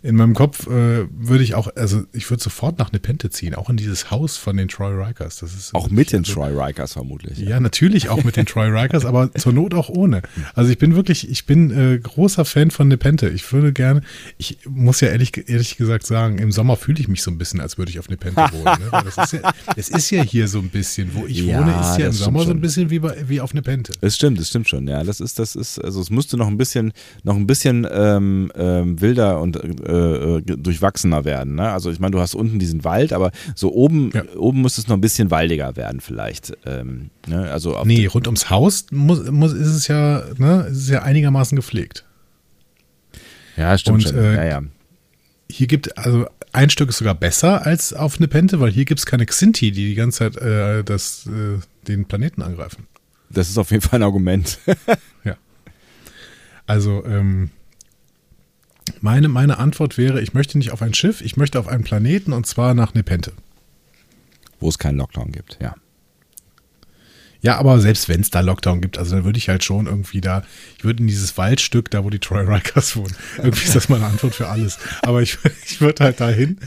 In 0.06 0.14
meinem 0.14 0.34
Kopf 0.34 0.68
äh, 0.68 1.06
würde 1.10 1.42
ich 1.42 1.54
auch, 1.56 1.68
also 1.74 2.04
ich 2.12 2.30
würde 2.30 2.40
sofort 2.42 2.78
nach 2.78 2.92
Nepente 2.92 3.28
ziehen, 3.30 3.54
auch 3.56 3.68
in 3.68 3.76
dieses 3.76 4.10
Haus 4.12 4.36
von 4.36 4.56
den 4.56 4.68
Troy 4.68 4.92
Rikers. 4.92 5.38
Das 5.40 5.52
ist 5.54 5.74
Auch 5.74 5.90
mit 5.90 6.12
den 6.12 6.22
Troy 6.22 6.50
Rikers 6.52 6.92
vermutlich. 6.92 7.38
ja, 7.38 7.58
natürlich 7.58 8.08
auch 8.08 8.22
mit 8.22 8.36
den 8.36 8.46
Troy 8.46 8.68
Rikers, 8.68 9.04
aber 9.04 9.32
zur 9.34 9.52
Not 9.52 9.74
auch 9.74 9.88
ohne. 9.88 10.22
Also 10.54 10.70
ich 10.70 10.78
bin 10.78 10.94
wirklich, 10.94 11.28
ich 11.28 11.44
bin 11.44 11.70
äh, 11.72 11.98
großer 11.98 12.44
Fan 12.44 12.70
von 12.70 12.86
Nepente. 12.86 13.28
Ich 13.28 13.52
würde 13.52 13.72
gerne, 13.72 14.02
ich 14.38 14.58
muss 14.68 15.00
ja 15.00 15.08
ehrlich, 15.08 15.32
ehrlich 15.48 15.76
gesagt 15.76 16.06
sagen, 16.06 16.38
im 16.38 16.52
Sommer 16.52 16.76
fühle 16.76 17.00
ich 17.00 17.08
mich 17.08 17.22
so 17.22 17.32
ein 17.32 17.38
bisschen, 17.38 17.60
als 17.60 17.76
würde 17.76 17.90
ich 17.90 17.98
auf 17.98 18.08
Nepente 18.08 18.40
wohnen. 18.52 18.64
Ne? 18.64 19.02
Das, 19.04 19.18
ist 19.18 19.32
ja, 19.42 19.52
es 19.76 19.88
ist 19.88 20.10
ja 20.10 20.22
hier 20.22 20.46
so 20.46 20.60
ein 20.60 20.68
bisschen, 20.68 21.10
wo 21.14 21.26
ich 21.26 21.38
Ja, 21.40 21.58
wohne, 21.58 21.72
ist 21.80 21.98
ja 21.98 22.06
im 22.06 22.12
Sommer 22.12 22.40
so 22.40 22.44
schon. 22.46 22.58
ein 22.58 22.60
bisschen 22.60 22.90
wie, 22.90 23.00
bei, 23.00 23.16
wie 23.26 23.40
auf 23.40 23.54
Nepente. 23.54 23.92
Es 24.00 24.14
stimmt, 24.14 24.38
es 24.38 24.50
stimmt 24.50 24.68
schon, 24.68 24.86
ja. 24.86 25.02
Das 25.02 25.18
ist, 25.20 25.40
das 25.40 25.56
ist, 25.56 25.80
also 25.80 26.00
es 26.00 26.10
müsste 26.10 26.36
noch 26.36 26.46
ein 26.46 26.56
bisschen, 26.58 26.92
noch 27.24 27.34
ein 27.34 27.46
bisschen 27.48 27.86
ähm, 27.90 28.52
ähm, 28.54 29.00
wilder 29.00 29.40
und 29.40 29.56
äh, 29.56 29.95
äh, 29.96 30.42
durchwachsener 30.42 31.24
werden. 31.24 31.54
Ne? 31.56 31.70
Also 31.70 31.90
ich 31.90 31.98
meine, 32.00 32.12
du 32.12 32.20
hast 32.20 32.34
unten 32.34 32.58
diesen 32.58 32.84
Wald, 32.84 33.12
aber 33.12 33.30
so 33.54 33.72
oben, 33.72 34.10
Ja. 34.14 34.22
oben 34.36 34.62
müsste 34.62 34.80
es 34.80 34.88
noch 34.88 34.96
ein 34.96 35.00
bisschen 35.00 35.30
waldiger 35.30 35.76
werden, 35.76 36.00
vielleicht. 36.00 36.52
Ähm, 36.64 37.10
ne? 37.26 37.50
Also 37.50 37.82
Nee, 37.84 38.06
rund 38.06 38.26
ums 38.26 38.50
Haus 38.50 38.86
muss, 38.90 39.30
muss, 39.30 39.52
ist 39.52 39.68
es 39.68 39.88
ja, 39.88 40.22
ne, 40.38 40.66
ist 40.70 40.78
es 40.78 40.88
ja 40.88 41.02
einigermaßen 41.02 41.56
gepflegt. 41.56 42.04
ja, 43.56 43.76
stimmt 43.78 44.04
und, 44.06 44.10
schon. 44.10 44.18
äh, 44.18 44.34
ja, 44.36 44.44
ja. 44.44 44.62
Hier 45.50 45.66
gibt, 45.68 45.96
also 45.96 46.26
ein 46.52 46.70
Stück 46.70 46.88
ist 46.88 46.98
sogar 46.98 47.14
besser 47.14 47.64
als 47.66 47.92
auf 47.92 48.18
Nepente, 48.18 48.58
weil 48.60 48.70
hier 48.70 48.84
gibt 48.84 48.98
es 49.00 49.06
keine 49.06 49.26
Xinti, 49.26 49.70
die 49.70 49.88
die 49.88 49.94
ganze 49.94 50.18
Zeit 50.30 50.36
äh, 50.38 50.82
das, 50.82 51.26
äh, 51.26 51.58
den 51.86 52.06
Planeten 52.06 52.42
angreifen. 52.42 52.86
Das 53.30 53.48
ist 53.48 53.58
auf 53.58 53.70
jeden 53.70 53.82
Fall 53.82 54.00
ein 54.00 54.04
Argument. 54.04 54.58
Also, 56.68 57.04
ähm, 57.06 57.50
meine, 59.02 59.28
meine 59.28 59.58
Antwort 59.58 59.98
wäre, 59.98 60.20
ich 60.20 60.34
möchte 60.34 60.58
nicht 60.58 60.72
auf 60.72 60.82
ein 60.82 60.94
Schiff, 60.94 61.20
ich 61.20 61.36
möchte 61.36 61.58
auf 61.58 61.68
einen 61.68 61.84
Planeten 61.84 62.32
und 62.32 62.46
zwar 62.46 62.74
nach 62.74 62.94
Nepente. 62.94 63.32
Wo 64.60 64.68
es 64.68 64.78
keinen 64.78 64.96
Lockdown 64.98 65.32
gibt, 65.32 65.58
ja. 65.60 65.74
Ja, 67.42 67.58
aber 67.58 67.78
selbst 67.80 68.08
wenn 68.08 68.22
es 68.22 68.30
da 68.30 68.40
Lockdown 68.40 68.80
gibt, 68.80 68.98
also 68.98 69.14
dann 69.14 69.24
würde 69.24 69.38
ich 69.38 69.48
halt 69.48 69.62
schon 69.62 69.86
irgendwie 69.86 70.20
da, 70.20 70.42
ich 70.78 70.84
würde 70.84 71.02
in 71.02 71.06
dieses 71.06 71.36
Waldstück, 71.38 71.90
da 71.90 72.02
wo 72.02 72.10
die 72.10 72.18
Troy 72.18 72.42
Rikers 72.42 72.96
wohnen, 72.96 73.14
irgendwie 73.36 73.64
ist 73.64 73.76
das 73.76 73.88
meine 73.88 74.06
Antwort 74.06 74.34
für 74.34 74.48
alles. 74.48 74.78
Aber 75.02 75.22
ich, 75.22 75.38
ich 75.64 75.80
würde 75.80 76.02
halt 76.02 76.20
da 76.20 76.28
hin 76.28 76.58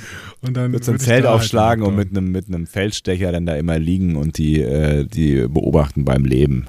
und 0.41 0.55
dann. 0.55 0.71
Würdest 0.71 0.89
ein 0.89 0.93
würd 0.93 1.01
ich 1.01 1.07
Zelt 1.07 1.25
halt 1.25 1.35
aufschlagen 1.35 1.83
und 1.83 1.95
Lockdown- 1.95 1.97
mit 1.97 2.09
einem, 2.11 2.31
mit 2.31 2.47
einem 2.47 2.67
Feldstecher 2.67 3.31
dann 3.31 3.45
da 3.45 3.55
immer 3.55 3.77
liegen 3.77 4.15
und 4.15 4.37
die, 4.37 4.61
äh, 4.61 5.05
die 5.05 5.47
beobachten 5.47 6.05
beim 6.05 6.23
Leben. 6.23 6.67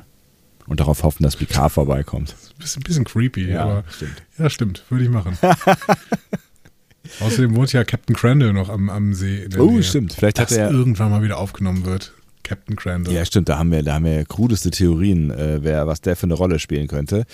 Und 0.71 0.79
darauf 0.79 1.03
hoffen, 1.03 1.25
dass 1.25 1.35
Picard 1.35 1.73
vorbeikommt. 1.73 2.37
Bisschen, 2.59 2.83
bisschen 2.85 3.05
creepy, 3.05 3.51
Ja, 3.51 3.63
aber. 3.65 3.85
stimmt. 3.91 4.23
Ja, 4.39 4.49
stimmt, 4.49 4.85
würde 4.89 5.03
ich 5.05 5.11
machen. 5.11 5.37
Außerdem 7.21 7.57
wohnt 7.57 7.73
ja 7.73 7.83
Captain 7.85 8.15
Crandall 8.15 8.53
noch 8.53 8.69
am, 8.69 8.89
am 8.89 9.13
See. 9.15 9.43
in 9.45 9.51
der 9.51 9.61
Oh, 9.63 9.71
Nähe. 9.73 9.83
stimmt. 9.83 10.13
Vielleicht 10.13 10.39
hat 10.39 10.51
Dass 10.53 10.57
er- 10.57 10.71
irgendwann 10.71 11.11
mal 11.11 11.23
wieder 11.23 11.39
aufgenommen 11.39 11.85
wird. 11.85 12.13
Captain 12.51 12.75
Crandall. 12.75 13.15
Ja, 13.15 13.25
stimmt, 13.25 13.49
da 13.49 13.59
haben 13.59 13.71
wir, 13.71 13.85
da 13.85 13.95
haben 13.95 14.05
wir 14.07 14.25
krudeste 14.25 14.73
Theorien, 14.73 15.31
äh, 15.31 15.63
wer, 15.63 15.87
was 15.87 16.01
der 16.01 16.17
für 16.17 16.25
eine 16.25 16.35
Rolle 16.35 16.59
spielen 16.59 16.89
könnte. 16.89 17.25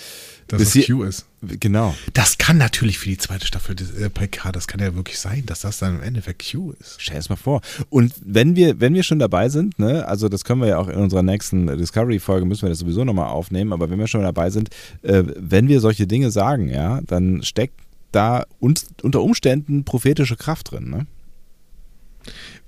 dass 0.45 0.59
bis 0.59 0.73
das 0.73 0.85
Q 0.85 1.01
ist. 1.01 1.25
Genau. 1.41 1.95
Das 2.13 2.37
kann 2.37 2.59
natürlich 2.59 2.99
für 2.99 3.09
die 3.09 3.17
zweite 3.17 3.47
Staffel 3.47 3.73
des 3.73 3.95
äh, 3.95 4.11
PK, 4.11 4.51
das 4.51 4.67
kann 4.67 4.79
ja 4.79 4.93
wirklich 4.93 5.17
sein, 5.17 5.43
dass 5.47 5.61
das 5.61 5.79
dann 5.79 5.95
im 5.95 6.03
Endeffekt 6.03 6.51
Q 6.51 6.73
ist. 6.79 6.97
Stell 6.99 7.17
es 7.17 7.29
mal 7.29 7.35
vor. 7.35 7.61
Und 7.89 8.13
wenn 8.23 8.55
wir, 8.55 8.79
wenn 8.79 8.93
wir 8.93 9.01
schon 9.01 9.17
dabei 9.17 9.49
sind, 9.49 9.79
ne, 9.79 10.07
also 10.07 10.29
das 10.29 10.43
können 10.43 10.61
wir 10.61 10.67
ja 10.67 10.77
auch 10.77 10.87
in 10.87 10.99
unserer 10.99 11.23
nächsten 11.23 11.65
Discovery-Folge 11.65 12.45
müssen 12.45 12.61
wir 12.61 12.69
das 12.69 12.77
sowieso 12.77 13.03
nochmal 13.03 13.29
aufnehmen, 13.29 13.73
aber 13.73 13.89
wenn 13.89 13.97
wir 13.97 14.07
schon 14.07 14.21
dabei 14.21 14.51
sind, 14.51 14.69
äh, 15.01 15.23
wenn 15.35 15.67
wir 15.67 15.79
solche 15.79 16.05
Dinge 16.05 16.29
sagen, 16.29 16.69
ja, 16.69 17.01
dann 17.07 17.41
steckt 17.41 17.79
da 18.11 18.45
un 18.61 18.75
unter 19.01 19.23
Umständen 19.23 19.83
prophetische 19.83 20.35
Kraft 20.35 20.71
drin, 20.71 20.91
ne? 20.91 21.07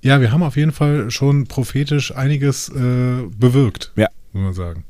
Ja, 0.02 0.20
wir 0.20 0.32
haben 0.32 0.42
auf 0.42 0.56
jeden 0.56 0.72
Fall 0.72 1.10
schon 1.10 1.46
prophetisch 1.46 2.14
einiges 2.14 2.68
äh, 2.70 3.22
bewirkt, 3.36 3.92
Ja. 3.96 4.08
muss 4.32 4.42
man 4.44 4.54
sagen. 4.54 4.84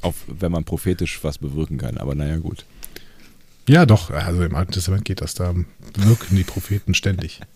Auch 0.00 0.14
wenn 0.26 0.52
man 0.52 0.64
prophetisch 0.64 1.22
was 1.22 1.38
bewirken 1.38 1.78
kann, 1.78 1.98
aber 1.98 2.14
naja, 2.14 2.36
gut. 2.38 2.64
Ja, 3.68 3.86
doch, 3.86 4.10
also 4.10 4.42
im 4.42 4.54
Alten 4.56 4.72
Testament 4.72 5.04
geht 5.04 5.20
das, 5.20 5.34
da 5.34 5.54
wirken 5.96 6.36
die 6.36 6.44
Propheten 6.44 6.94
ständig. 6.94 7.40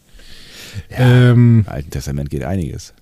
Ähm, 0.90 1.64
Im 1.66 1.72
Alten 1.72 1.88
Testament 1.90 2.28
geht 2.28 2.42
einiges. 2.44 2.92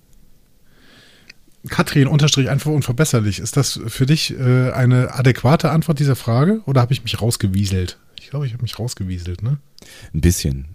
Katrin, 1.67 2.07
unterstrich 2.07 2.49
einfach 2.49 2.71
unverbesserlich. 2.71 3.39
Ist 3.39 3.57
das 3.57 3.79
für 3.87 4.05
dich 4.05 4.31
äh, 4.37 4.71
eine 4.71 5.13
adäquate 5.13 5.71
Antwort 5.71 5.99
dieser 5.99 6.15
Frage 6.15 6.61
oder 6.67 6.79
habe 6.81 6.93
ich 6.93 7.03
mich 7.03 7.21
rausgewieselt? 7.21 7.97
Ich 8.19 8.29
glaube, 8.29 8.45
ich 8.45 8.53
habe 8.53 8.61
mich 8.61 8.77
rausgewieselt, 8.79 9.41
ne? 9.43 9.57
Ein 10.13 10.21
bisschen. 10.21 10.67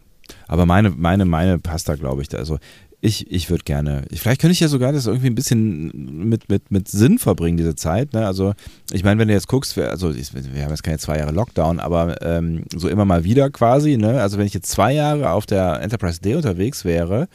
Aber 0.50 0.66
meine, 0.66 0.90
meine, 0.90 1.26
meine 1.26 1.60
passt 1.60 1.88
da, 1.88 1.94
glaube 1.94 2.22
ich. 2.22 2.28
Da. 2.28 2.38
Also 2.38 2.58
ich, 3.00 3.30
ich 3.30 3.50
würde 3.50 3.62
gerne, 3.62 4.02
ich, 4.10 4.20
vielleicht 4.20 4.40
könnte 4.40 4.50
ich 4.50 4.58
ja 4.58 4.66
sogar 4.66 4.92
das 4.92 5.06
irgendwie 5.06 5.28
ein 5.28 5.36
bisschen 5.36 6.28
mit, 6.28 6.48
mit, 6.48 6.72
mit 6.72 6.88
Sinn 6.88 7.20
verbringen, 7.20 7.56
diese 7.56 7.76
Zeit. 7.76 8.12
Ne? 8.14 8.26
Also 8.26 8.54
ich 8.90 9.04
meine, 9.04 9.20
wenn 9.20 9.28
du 9.28 9.34
jetzt 9.34 9.46
guckst, 9.46 9.78
also 9.78 10.10
ich, 10.10 10.34
wir 10.34 10.64
haben 10.64 10.70
jetzt 10.70 10.82
keine 10.82 10.98
zwei 10.98 11.18
Jahre 11.18 11.30
Lockdown, 11.30 11.78
aber 11.78 12.20
ähm, 12.22 12.64
so 12.74 12.88
immer 12.88 13.04
mal 13.04 13.22
wieder 13.22 13.48
quasi. 13.50 13.96
Ne? 13.96 14.20
Also 14.20 14.38
wenn 14.38 14.46
ich 14.46 14.52
jetzt 14.52 14.68
zwei 14.68 14.92
Jahre 14.92 15.30
auf 15.30 15.46
der 15.46 15.82
Enterprise 15.82 16.20
D 16.20 16.34
unterwegs 16.34 16.84
wäre, 16.84 17.28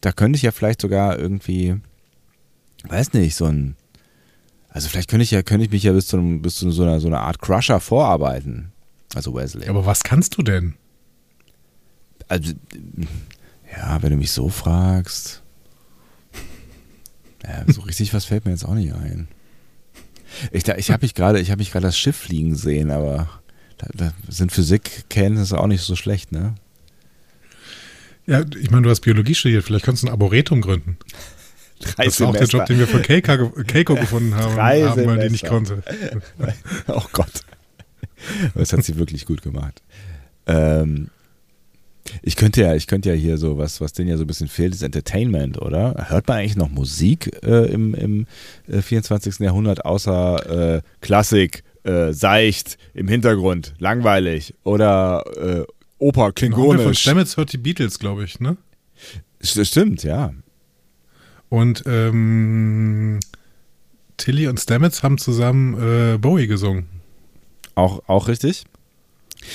da 0.00 0.12
könnte 0.12 0.36
ich 0.36 0.42
ja 0.42 0.52
vielleicht 0.52 0.80
sogar 0.80 1.18
irgendwie, 1.18 1.74
weiß 2.84 3.14
nicht, 3.14 3.34
so 3.34 3.46
ein, 3.46 3.74
also 4.68 4.88
vielleicht 4.88 5.10
könnte 5.10 5.24
ich 5.24 5.32
ja, 5.32 5.42
könnte 5.42 5.64
ich 5.64 5.72
mich 5.72 5.82
ja 5.82 5.92
bis 5.92 6.06
zu, 6.06 6.18
bis 6.40 6.54
zu 6.54 6.70
so, 6.70 6.84
einer, 6.84 7.00
so 7.00 7.08
einer 7.08 7.22
Art 7.22 7.40
Crusher 7.40 7.80
vorarbeiten. 7.80 8.70
Also 9.16 9.34
Wesley. 9.34 9.68
Aber 9.68 9.86
was 9.86 10.04
kannst 10.04 10.38
du 10.38 10.44
denn? 10.44 10.74
Also 12.30 12.52
Ja, 13.76 14.02
wenn 14.02 14.10
du 14.10 14.16
mich 14.16 14.30
so 14.32 14.48
fragst. 14.48 15.42
Ja, 17.44 17.64
so 17.72 17.82
richtig 17.82 18.12
was 18.14 18.24
fällt 18.24 18.44
mir 18.44 18.50
jetzt 18.52 18.64
auch 18.64 18.74
nicht 18.74 18.92
ein. 18.94 19.28
Ich, 20.52 20.62
da- 20.62 20.76
ich 20.76 20.90
habe 20.90 21.02
mich 21.04 21.14
gerade, 21.14 21.42
gerade 21.42 21.80
das 21.86 21.98
Schiff 21.98 22.16
fliegen 22.16 22.54
sehen, 22.54 22.90
aber 22.90 23.28
da, 23.78 23.86
da 23.94 24.12
sind 24.28 24.52
Physikkenntnisse 24.52 25.58
auch 25.58 25.66
nicht 25.66 25.82
so 25.82 25.96
schlecht, 25.96 26.32
ne? 26.32 26.54
Ja, 28.26 28.44
ich 28.60 28.70
meine, 28.70 28.82
du 28.82 28.90
hast 28.90 29.00
Biologie 29.00 29.34
studiert, 29.34 29.64
vielleicht 29.64 29.84
kannst 29.84 30.02
du 30.02 30.06
ein 30.06 30.10
Arboretum 30.12 30.60
gründen. 30.60 30.96
Drei 31.80 32.04
Das 32.04 32.20
war 32.20 32.28
auch 32.28 32.32
der 32.36 32.46
Job, 32.46 32.66
den 32.66 32.78
wir 32.78 32.86
für 32.86 33.00
Keiko, 33.00 33.50
Keiko 33.66 33.94
gefunden 33.96 34.34
haben, 34.34 34.54
Drei 34.54 34.82
haben 34.82 35.06
weil 35.06 35.18
die 35.18 35.30
nicht 35.30 35.46
konnte. 35.46 35.82
Oh 36.86 37.02
Gott. 37.12 37.42
Das 38.54 38.72
hat 38.72 38.84
sie 38.84 38.96
wirklich 38.96 39.24
gut 39.24 39.40
gemacht. 39.42 39.82
Ähm, 40.46 41.08
ich 42.22 42.36
könnte 42.36 42.62
ja, 42.62 42.74
ich 42.74 42.86
könnte 42.86 43.10
ja 43.10 43.14
hier 43.14 43.38
so 43.38 43.56
was, 43.58 43.80
was 43.80 43.92
denen 43.92 44.08
ja 44.08 44.16
so 44.16 44.24
ein 44.24 44.26
bisschen 44.26 44.48
fehlt, 44.48 44.74
ist 44.74 44.82
Entertainment, 44.82 45.60
oder? 45.60 46.06
Hört 46.08 46.26
man 46.28 46.38
eigentlich 46.38 46.56
noch 46.56 46.68
Musik 46.70 47.30
äh, 47.44 47.66
im, 47.72 47.94
im 47.94 48.26
äh, 48.68 48.82
24. 48.82 49.38
Jahrhundert 49.40 49.84
außer 49.84 50.76
äh, 50.76 50.82
Klassik, 51.00 51.62
äh, 51.84 52.12
seicht, 52.12 52.78
im 52.94 53.08
Hintergrund, 53.08 53.74
langweilig 53.78 54.54
oder 54.64 55.24
äh, 55.36 55.64
Oper, 55.98 56.26
Onkel 56.26 56.26
von 56.26 56.34
klingonisch? 56.34 57.00
Stamets 57.00 57.36
hört 57.36 57.52
die 57.52 57.58
Beatles, 57.58 57.98
glaube 57.98 58.24
ich, 58.24 58.40
ne? 58.40 58.56
St- 59.42 59.64
Stimmt, 59.64 60.02
ja. 60.02 60.32
Und 61.48 61.82
ähm, 61.86 63.20
Tilly 64.16 64.46
und 64.48 64.58
Stamets 64.60 65.02
haben 65.02 65.18
zusammen 65.18 66.14
äh, 66.14 66.18
Bowie 66.18 66.46
gesungen. 66.46 66.86
Auch, 67.74 68.02
auch 68.08 68.28
richtig. 68.28 68.64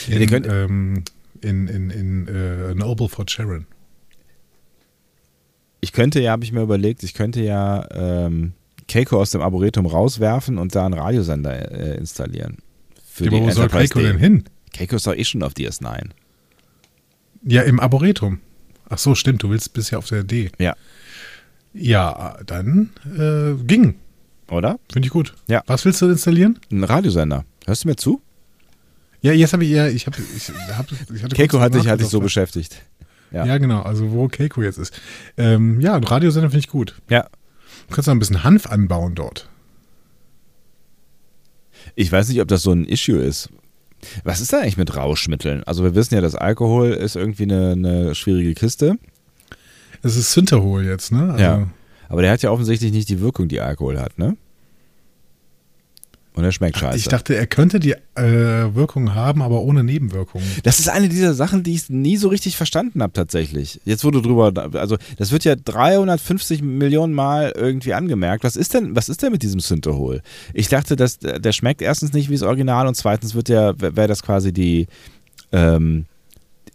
Ja, 0.08 0.16
In, 0.16 0.22
ihr 0.22 0.28
könnt- 0.28 0.48
ähm, 0.50 1.04
in, 1.46 1.68
in, 1.68 1.90
in 1.90 2.28
äh, 2.28 2.74
Noble 2.76 3.08
Fort 3.10 3.32
Sharon. 3.32 3.66
Ich 5.82 5.92
könnte 5.92 6.20
ja, 6.20 6.32
habe 6.32 6.44
ich 6.44 6.52
mir 6.52 6.62
überlegt, 6.62 7.04
ich 7.04 7.14
könnte 7.14 7.42
ja 7.42 7.88
ähm, 7.92 8.54
Keiko 8.88 9.20
aus 9.20 9.32
dem 9.32 9.42
Arboretum 9.42 9.86
rauswerfen 9.86 10.58
und 10.58 10.76
da 10.76 10.86
einen 10.86 10.96
Radiosender 10.96 11.72
äh, 11.72 11.98
installieren. 11.98 12.58
Für 13.08 13.26
Ja, 13.26 13.30
die 13.32 13.42
wo 13.42 13.50
soll 13.52 13.70
Keiko 13.70 14.00
D. 14.00 14.06
denn 14.08 14.18
hin? 14.18 14.44
Keiko 14.74 14.96
ist 14.96 15.08
doch 15.08 15.16
eh 15.16 15.24
schon 15.24 15.44
auf 15.44 15.54
DS9. 15.54 16.10
Ja, 17.44 17.62
im 17.62 17.80
Arboretum. 17.80 18.40
Ach 18.90 18.98
so, 18.98 19.16
stimmt, 19.16 19.44
du 19.44 19.50
willst 19.50 19.74
bisher 19.74 20.00
auf 20.00 20.08
der 20.08 20.24
D. 20.24 20.52
Ja. 20.60 20.76
Ja, 21.74 22.38
dann 22.46 22.92
äh, 23.18 23.54
ging. 23.64 23.96
Oder? 24.50 24.80
Finde 24.92 25.08
ich 25.08 25.12
gut. 25.12 25.34
Ja. 25.48 25.62
Was 25.68 25.86
willst 25.86 26.02
du 26.02 26.08
installieren? 26.10 26.60
Ein 26.72 26.84
Radiosender. 26.84 27.46
Hörst 27.66 27.84
du 27.84 27.88
mir 27.90 27.96
zu? 27.96 28.22
Ja, 29.26 29.34
jetzt 29.34 29.54
habe 29.54 29.64
ich 29.66 29.72
ja, 29.72 29.88
ich 29.88 30.06
habe, 30.06 30.18
ich, 30.38 30.50
hab, 30.50 30.86
ich 30.92 31.24
hatte 31.24 31.36
Keiko 31.36 31.60
hat 31.60 31.74
dich, 31.74 31.80
hat 31.80 31.86
nachgedacht, 31.86 32.02
dich 32.02 32.08
so 32.10 32.20
beschäftigt. 32.20 32.84
Ja. 33.32 33.44
Ja. 33.44 33.58
genau, 33.58 33.82
also 33.82 34.12
wo 34.12 34.28
Keiko 34.28 34.62
jetzt 34.62 34.78
ist. 34.78 34.94
Ähm, 35.36 35.82
ja, 35.82 35.98
Radiosender 35.98 36.52
finde 36.52 36.60
ich 36.60 36.68
gut. 36.68 36.94
Ja. 37.10 37.28
Du 37.88 37.96
kannst 37.96 38.06
noch 38.06 38.14
ein 38.14 38.20
bisschen 38.20 38.44
Hanf 38.44 38.68
anbauen 38.68 39.16
dort. 39.16 39.50
Ich 41.96 42.12
weiß 42.12 42.30
nicht, 42.30 42.40
ob 42.40 42.48
das 42.48 42.62
so 42.62 42.72
ein 42.72 42.86
Issue 42.86 43.18
ist. 43.18 43.50
Was 44.24 44.42
ist 44.42 44.54
da 44.54 44.60
eigentlich 44.60 44.78
mit 44.78 44.96
Rauschmitteln? 44.96 45.64
Also 45.64 45.84
wir 45.84 45.96
wissen 45.96 46.14
ja, 46.14 46.22
dass 46.22 46.36
Alkohol 46.36 46.92
ist 46.92 47.16
irgendwie 47.16 47.44
eine, 47.44 47.72
eine 47.72 48.14
schwierige 48.14 48.54
Kiste. 48.54 49.00
Es 50.04 50.16
ist 50.16 50.34
Synterhol 50.34 50.86
jetzt, 50.86 51.12
ne? 51.12 51.32
Also, 51.32 51.44
Ja. 51.44 51.68
Aber 52.10 52.22
der 52.22 52.30
hat 52.32 52.44
ja 52.44 52.52
offensichtlich 52.52 52.92
nicht 52.92 53.10
die 53.10 53.22
Wirkung, 53.22 53.48
die 53.48 53.60
Alkohol 53.60 54.00
hat, 54.00 54.20
ne? 54.20 54.38
Und 56.36 56.43
er 56.43 56.52
schmeckt 56.52 56.78
scheiße. 56.78 56.98
Ich 56.98 57.08
dachte, 57.08 57.34
er 57.34 57.48
könnte 57.48 57.80
die 57.80 57.93
äh, 58.15 58.76
Wirkung 58.76 59.15
haben, 59.15 59.41
aber 59.41 59.62
ohne 59.62 59.86
Nebenwirkungen. 59.86 60.45
Das 60.63 60.80
ist 60.80 60.89
eine 60.89 61.08
dieser 61.08 61.34
Sachen, 61.34 61.63
die 61.63 61.74
ich 61.74 61.89
nie 61.89 62.17
so 62.17 62.28
richtig 62.28 62.58
verstanden 62.58 63.02
habe 63.02 63.13
tatsächlich. 63.13 63.80
Jetzt 63.86 64.04
wurde 64.04 64.21
drüber, 64.21 64.52
also 64.74 64.98
das 65.17 65.32
wird 65.32 65.45
ja 65.45 65.56
350 65.56 66.62
Millionen 66.62 67.13
Mal 67.13 67.54
irgendwie 67.56 67.93
angemerkt. 67.93 68.43
Was 68.43 68.58
ist 68.58 68.74
denn, 68.74 68.98
was 68.98 69.08
ist 69.08 69.24
denn 69.24 69.32
mit 69.32 69.43
diesem 69.43 69.62
Synthehol? 69.62 70.21
Ich 70.54 70.67
dachte, 70.67 70.98
dass 70.98 71.19
der 71.19 71.52
schmeckt 71.54 71.82
erstens 71.82 72.12
nicht 72.12 72.30
wie 72.30 72.34
das 72.34 72.43
Original 72.43 72.86
und 72.88 72.95
zweitens 72.95 73.34
wird 73.34 73.48
wäre 73.48 74.08
das 74.08 74.21
quasi 74.21 74.52
die, 74.52 74.88
ähm, 75.54 76.06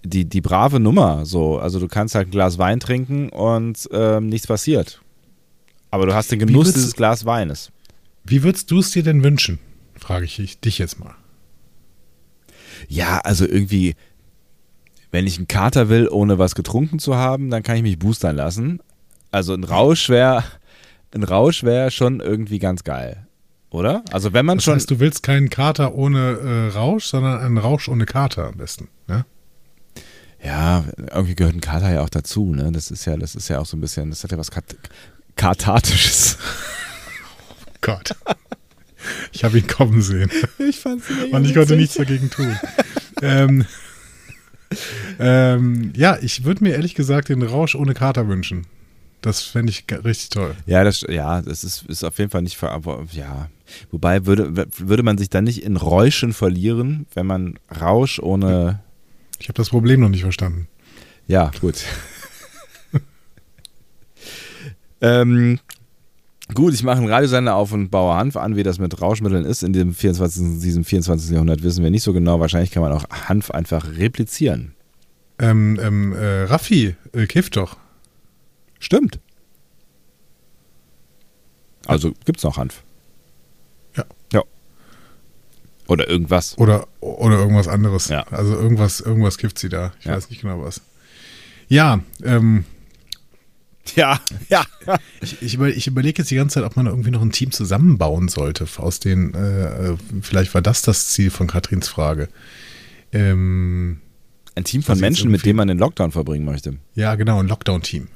die, 0.05 0.25
die 0.25 0.41
brave 0.41 0.81
Nummer. 0.81 1.27
So, 1.27 1.59
also 1.59 1.79
du 1.81 1.89
kannst 1.89 2.15
halt 2.15 2.29
ein 2.29 2.31
Glas 2.31 2.57
Wein 2.57 2.81
trinken 2.81 3.29
und 3.29 3.89
ähm, 3.93 4.29
nichts 4.29 4.47
passiert. 4.47 5.03
Aber 5.91 6.07
du 6.07 6.15
hast 6.15 6.31
den 6.33 6.39
Genuss 6.39 6.73
dieses 6.73 6.95
Glas 6.95 7.27
Weines. 7.27 7.71
Wie 8.25 8.43
würdest 8.43 8.71
du 8.71 8.79
es 8.81 8.91
dir 8.91 9.03
denn 9.03 9.23
wünschen? 9.23 9.59
Frage 9.97 10.25
ich 10.25 10.61
dich- 10.61 10.79
jetzt 10.79 10.99
mal. 10.99 11.15
Ja, 12.89 13.19
also 13.19 13.47
irgendwie, 13.47 13.95
wenn 15.11 15.27
ich 15.27 15.37
einen 15.39 15.49
Kater 15.49 15.89
will, 15.89 16.09
ohne 16.09 16.39
was 16.39 16.55
getrunken 16.55 16.99
zu 16.99 17.15
haben, 17.17 17.51
dann 17.51 17.63
kann 17.63 17.77
ich 17.77 17.83
mich 17.83 17.99
boostern 17.99 18.37
lassen. 18.37 18.81
Also 19.31 19.55
ein 19.55 19.65
Rausch 19.65 20.09
wäre, 20.09 20.45
ein 21.15 21.23
Rausch 21.23 21.63
wäre 21.63 21.91
schon 21.91 22.21
irgendwie 22.21 22.59
ganz 22.59 22.85
geil. 22.85 23.27
Oder? 23.71 24.03
Also 24.11 24.33
wenn 24.33 24.47
man 24.47 24.59
Das 24.59 24.65
schon. 24.65 24.75
heißt, 24.75 24.91
du 24.91 24.99
willst 24.99 25.23
keinen 25.23 25.49
Kater 25.51 25.95
ohne 25.95 26.39
äh, 26.39 26.69
Rausch, 26.77 27.05
sondern 27.07 27.41
einen 27.41 27.59
Rausch 27.59 27.89
ohne 27.89 28.05
Kater 28.07 28.49
am 28.49 28.57
besten. 28.57 28.89
Ne? 29.07 29.25
ja, 30.43 30.85
irgendwie 31.13 31.35
gehört 31.35 31.55
ein 31.55 31.61
Kater 31.61 31.93
ja 31.93 32.01
auch 32.03 32.09
dazu, 32.09 32.55
ne? 32.55 32.73
Das 32.73 32.91
ist 32.91 33.05
ja, 33.05 33.17
das 33.19 33.35
ist 33.35 33.49
ja 33.49 33.59
auch 33.59 33.67
so 33.67 33.77
ein 33.77 33.81
bisschen, 33.83 34.09
das 34.11 34.25
hat 34.25 34.33
ja 34.33 34.39
was 34.39 34.51
Kat 34.51 34.65
Kathartisches. 35.37 36.39
Gott. 37.81 38.15
Ich 39.33 39.45
habe 39.45 39.59
ihn 39.59 39.67
kommen 39.67 40.03
sehen. 40.03 40.31
Ich 40.59 40.79
fand's 40.81 41.07
Und 41.31 41.45
ich 41.45 41.55
konnte 41.55 41.77
nichts 41.77 41.95
dagegen 41.95 42.31
tun. 42.31 42.55
ähm, 43.23 43.65
ähm, 45.19 45.93
ja, 45.97 46.19
ich 46.21 46.45
würde 46.45 46.63
mir 46.63 46.75
ehrlich 46.75 46.95
gesagt 46.95 47.29
den 47.29 47.43
Rausch 47.43 47.75
ohne 47.75 47.95
Kater 47.95 48.29
wünschen. 48.29 48.67
Das 49.21 49.43
fände 49.43 49.71
ich 49.71 49.85
richtig 50.05 50.31
toll. 50.31 50.57
Ja, 50.67 50.83
das, 50.83 51.03
ja, 51.03 51.43
das 51.43 51.63
ist, 51.63 51.85
ist 51.89 52.05
auf 52.05 52.19
jeden 52.19 52.31
Fall 52.31 52.43
nicht 52.43 52.57
ver, 52.57 52.73
aber, 52.73 53.05
ja. 53.13 53.51
Wobei 53.91 54.25
würde, 54.25 54.67
würde 54.79 55.03
man 55.03 55.19
sich 55.19 55.29
dann 55.29 55.45
nicht 55.45 55.63
in 55.63 55.77
Räuschen 55.77 56.33
verlieren, 56.33 57.07
wenn 57.15 57.27
man 57.27 57.59
Rausch 57.81 58.19
ohne 58.19 58.81
Ich 59.39 59.49
habe 59.49 59.57
das 59.57 59.71
Problem 59.71 60.01
noch 60.01 60.09
nicht 60.09 60.23
verstanden. 60.23 60.69
Ja, 61.27 61.51
gut. 61.61 61.85
ähm, 65.01 65.61
gut, 66.55 66.75
ich 66.75 66.83
mache 66.83 66.99
einen 66.99 67.09
Radiosender 67.09 67.55
auf 67.55 67.73
und 67.73 67.91
baue 67.91 68.15
Hanf 68.15 68.37
an, 68.37 68.57
wie 68.57 68.63
das 68.63 68.79
mit 68.79 69.01
Rauschmitteln 69.01 69.45
ist. 69.45 69.63
In 69.63 69.73
dem 69.73 69.95
24, 69.95 70.61
diesem 70.61 70.85
24. 70.85 71.31
Jahrhundert 71.31 71.63
wissen 71.63 71.83
wir 71.83 71.91
nicht 71.91 72.03
so 72.03 72.13
genau. 72.13 72.41
Wahrscheinlich 72.41 72.71
kann 72.71 72.83
man 72.83 72.93
auch 72.93 73.05
Hanf 73.29 73.51
einfach 73.51 73.87
replizieren. 73.97 74.75
Ähm, 75.39 75.79
ähm, 75.83 76.13
äh, 76.13 76.43
Raffi, 76.45 76.95
äh, 77.13 77.27
kifft 77.27 77.57
doch. 77.57 77.77
Stimmt. 78.79 79.19
Also 81.87 82.13
gibt's 82.25 82.43
noch 82.45 82.57
Hanf. 82.57 82.83
Ja. 83.97 84.05
Ja. 84.33 84.43
Oder 85.89 86.09
irgendwas. 86.09 86.57
Oder, 86.59 86.87
oder 87.01 87.39
irgendwas 87.39 87.69
anderes. 87.69 88.09
Ja. 88.09 88.23
Also 88.31 88.55
irgendwas, 88.55 89.01
irgendwas 89.01 89.39
kifft 89.39 89.59
sie 89.59 89.69
da. 89.69 89.93
Ich 90.01 90.07
Ja. 90.07 90.15
weiß 90.17 90.31
nicht 90.31 90.43
genau 90.43 90.63
was. 90.63 90.81
Ja, 91.69 92.01
ähm, 92.23 92.65
Ja, 93.97 94.21
ja. 94.49 94.65
ich, 95.21 95.43
ich, 95.43 95.55
über, 95.55 95.69
ich 95.69 95.87
überlege 95.87 96.23
jetzt 96.23 96.31
die 96.31 96.37
ganze 96.37 96.55
Zeit, 96.55 96.65
ob 96.65 96.77
man 96.77 96.87
irgendwie 96.87 97.11
noch 97.11 97.23
ein 97.23 97.33
Team 97.33 97.51
zusammenbauen 97.51 98.29
sollte. 98.29 98.67
Aus 98.77 99.01
den, 99.01 99.35
äh, 99.35 99.93
äh, 99.93 99.97
vielleicht 100.23 100.55
war 100.55 100.63
das 100.63 100.83
das 100.83 101.09
Ziel 101.09 101.31
von 101.31 101.47
Katrins 101.47 101.89
Frage. 101.89 102.29
Ähm, 103.13 104.01
Ein 104.55 104.65
Team 104.65 104.83
von 104.83 104.95
jetzt 104.95 105.01
Menschen, 105.01 105.31
mit 105.31 105.45
denen 105.45 105.57
man 105.57 105.69
den 105.69 105.79
Lockdown 105.79 106.13
verbringen 106.13 106.45
möchte. 106.45 106.77
ja, 106.95 107.15
genau, 107.17 107.41
ein 107.41 107.49
Lockdown-Team. 107.49 108.09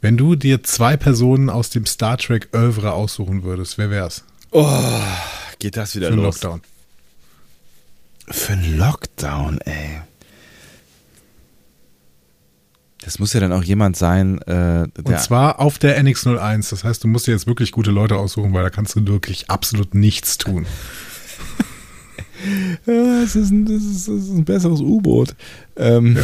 Wenn 0.00 0.16
du 0.16 0.36
dir 0.36 0.62
zwei 0.62 0.96
Personen 0.96 1.50
aus 1.50 1.70
dem 1.70 1.84
Star 1.86 2.18
Trek 2.18 2.48
Oeuvre 2.52 2.92
aussuchen 2.92 3.42
würdest, 3.42 3.78
wer 3.78 3.90
wär's? 3.90 4.24
Geht 5.58 5.76
das 5.76 5.92
Für 5.92 5.98
wieder 5.98 6.08
einen 6.08 6.18
los? 6.18 6.42
Lockdown. 6.42 6.60
Für 8.28 8.52
einen 8.52 8.78
Lockdown, 8.78 9.60
ey. 9.62 10.02
Das 13.04 13.18
muss 13.18 13.32
ja 13.32 13.40
dann 13.40 13.52
auch 13.52 13.62
jemand 13.62 13.96
sein, 13.96 14.38
äh, 14.42 14.88
Und 15.04 15.20
zwar 15.20 15.60
auf 15.60 15.78
der 15.78 16.02
NX01. 16.02 16.70
Das 16.70 16.84
heißt, 16.84 17.04
du 17.04 17.08
musst 17.08 17.26
dir 17.26 17.32
jetzt 17.32 17.46
wirklich 17.46 17.70
gute 17.72 17.90
Leute 17.90 18.16
aussuchen, 18.16 18.52
weil 18.52 18.64
da 18.64 18.70
kannst 18.70 18.96
du 18.96 19.06
wirklich 19.06 19.48
absolut 19.50 19.94
nichts 19.94 20.38
tun. 20.38 20.66
Ja, 22.86 23.22
es 23.22 23.34
ist 23.34 23.50
ein, 23.50 23.66
das 23.66 23.82
ist, 23.82 24.06
das 24.06 24.14
ist 24.14 24.30
ein 24.30 24.44
besseres 24.44 24.80
U-Boot. 24.80 25.34
Ähm, 25.76 26.16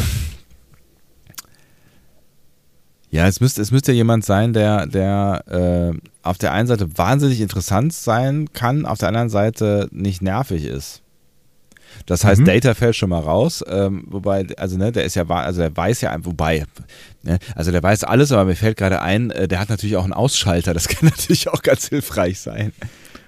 ja. 3.10 3.26
es 3.26 3.40
müsste, 3.40 3.60
es 3.60 3.72
müsste 3.72 3.90
jemand 3.90 4.24
sein, 4.24 4.52
der, 4.52 4.86
der 4.86 5.44
äh, 5.92 5.98
auf 6.22 6.38
der 6.38 6.52
einen 6.52 6.68
Seite 6.68 6.96
wahnsinnig 6.96 7.40
interessant 7.40 7.92
sein 7.92 8.48
kann, 8.52 8.86
auf 8.86 8.98
der 8.98 9.08
anderen 9.08 9.28
Seite 9.28 9.88
nicht 9.90 10.22
nervig 10.22 10.64
ist. 10.64 11.02
Das 12.06 12.24
heißt, 12.24 12.42
Mhm. 12.42 12.46
Data 12.46 12.74
fällt 12.74 12.96
schon 12.96 13.08
mal 13.10 13.20
raus, 13.20 13.64
ähm, 13.68 14.04
wobei, 14.08 14.46
also 14.58 14.76
ne, 14.76 14.92
der 14.92 15.04
ist 15.04 15.16
ja, 15.16 15.24
also 15.28 15.60
der 15.62 15.74
weiß 15.76 16.02
ja, 16.02 16.14
wobei, 16.22 16.64
ne, 17.22 17.38
also 17.54 17.72
der 17.72 17.82
weiß 17.82 18.04
alles, 18.04 18.30
aber 18.30 18.44
mir 18.44 18.56
fällt 18.56 18.76
gerade 18.76 19.00
ein, 19.00 19.30
äh, 19.30 19.48
der 19.48 19.58
hat 19.60 19.70
natürlich 19.70 19.96
auch 19.96 20.04
einen 20.04 20.12
Ausschalter, 20.12 20.74
das 20.74 20.88
kann 20.88 21.08
natürlich 21.08 21.48
auch 21.48 21.62
ganz 21.62 21.88
hilfreich 21.88 22.38
sein. 22.40 22.72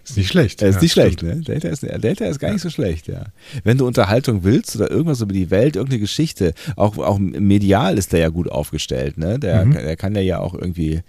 Ist 0.05 0.17
nicht 0.17 0.29
schlecht. 0.29 0.63
Er 0.63 0.69
ist 0.69 0.77
ja, 0.77 0.81
nicht 0.83 0.93
schlecht, 0.93 1.19
stimmt. 1.21 1.35
ne? 1.37 1.41
Delta 1.43 1.69
ist, 1.69 1.83
Delta 1.83 2.27
ist 2.27 2.39
gar 2.39 2.53
nicht 2.53 2.63
so 2.63 2.71
schlecht, 2.71 3.09
ja. 3.09 3.25
Wenn 3.65 3.77
du 3.79 3.87
Unterhaltung 3.89 4.45
willst 4.45 4.77
oder 4.77 4.89
irgendwas 4.89 5.21
über 5.21 5.33
die 5.33 5.51
Welt, 5.51 5.75
irgendeine 5.75 5.99
Geschichte, 6.01 6.53
auch, 6.77 6.97
auch 6.99 7.19
medial 7.19 7.99
ist 7.99 8.13
der 8.13 8.21
ja 8.21 8.29
gut 8.29 8.49
aufgestellt, 8.49 9.19
ne? 9.19 9.41
Der, 9.41 9.65
Mhm. 9.65 9.73
der 9.73 9.97
kann 9.97 10.15
ja 10.15 10.39
auch 10.39 10.55
irgendwie 10.55 11.01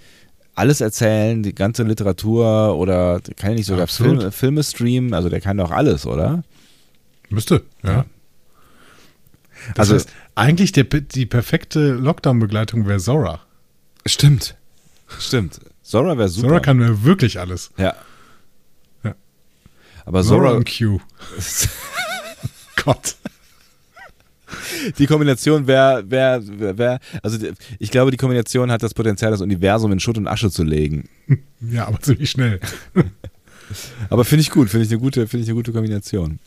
alles 0.55 0.81
erzählen, 0.81 1.43
die 1.43 1.53
ganze 1.53 1.83
Literatur 1.83 2.75
oder 2.75 3.19
der 3.19 3.35
kann 3.35 3.51
ja 3.51 3.57
nicht 3.57 3.67
sogar. 3.67 3.85
Filme, 3.85 4.31
Filme 4.31 4.63
streamen, 4.63 5.13
also 5.13 5.29
der 5.29 5.41
kann 5.41 5.57
doch 5.57 5.69
alles, 5.69 6.07
oder? 6.07 6.43
Müsste, 7.29 7.63
ja. 7.83 8.05
Das 9.75 9.79
Also- 9.89 9.95
heißt, 9.95 10.09
eigentlich 10.35 10.71
der, 10.71 10.83
die 10.85 11.25
perfekte 11.25 11.93
Lockdown-Begleitung 11.93 12.87
wäre 12.87 12.99
Zora. 12.99 13.41
Stimmt. 14.05 14.55
Stimmt. 15.19 15.59
Zora 15.81 16.17
wäre 16.17 16.29
super. 16.29 16.47
Zora 16.49 16.59
kann 16.59 16.77
mir 16.77 17.03
wirklich 17.03 17.39
alles. 17.39 17.71
ja. 17.77 17.95
Ja. 19.03 19.15
Aber 20.05 20.23
Zora 20.23 20.49
Zora, 20.49 20.51
und 20.57 20.69
Q. 20.77 20.99
Gott. 22.83 23.15
die 24.97 25.07
Kombination 25.07 25.67
wäre, 25.67 26.09
wär, 26.09 26.41
wär, 26.59 26.77
wär, 26.77 26.99
also 27.21 27.37
ich 27.79 27.91
glaube, 27.91 28.11
die 28.11 28.17
Kombination 28.17 28.71
hat 28.71 28.83
das 28.83 28.93
Potenzial, 28.93 29.31
das 29.31 29.41
Universum 29.41 29.91
in 29.91 29.99
Schutt 29.99 30.17
und 30.17 30.27
Asche 30.27 30.49
zu 30.51 30.63
legen. 30.63 31.09
Ja, 31.59 31.87
aber 31.87 31.99
ziemlich 32.01 32.29
schnell. 32.29 32.59
Aber 34.09 34.23
finde 34.23 34.43
ich 34.43 34.49
gut, 34.49 34.69
finde 34.69 34.85
ich 34.85 34.91
eine 34.93 34.99
gute, 35.01 35.27
finde 35.27 35.43
ich 35.43 35.49
eine 35.49 35.55
gute 35.55 35.73
Kombination. 35.73 36.39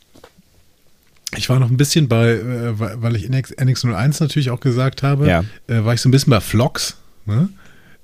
Ich 1.36 1.48
war 1.48 1.58
noch 1.60 1.70
ein 1.70 1.76
bisschen 1.76 2.08
bei, 2.08 2.30
äh, 2.32 2.78
weil 2.78 3.14
ich 3.16 3.28
NX, 3.28 3.52
NX01 3.56 4.20
natürlich 4.20 4.50
auch 4.50 4.60
gesagt 4.60 5.02
habe, 5.02 5.28
Ja. 5.28 5.44
äh, 5.68 5.84
war 5.84 5.94
ich 5.94 6.00
so 6.00 6.08
ein 6.08 6.12
bisschen 6.12 6.30
bei 6.30 6.40
Vlogs. 6.40 6.96
Ne? 7.26 7.48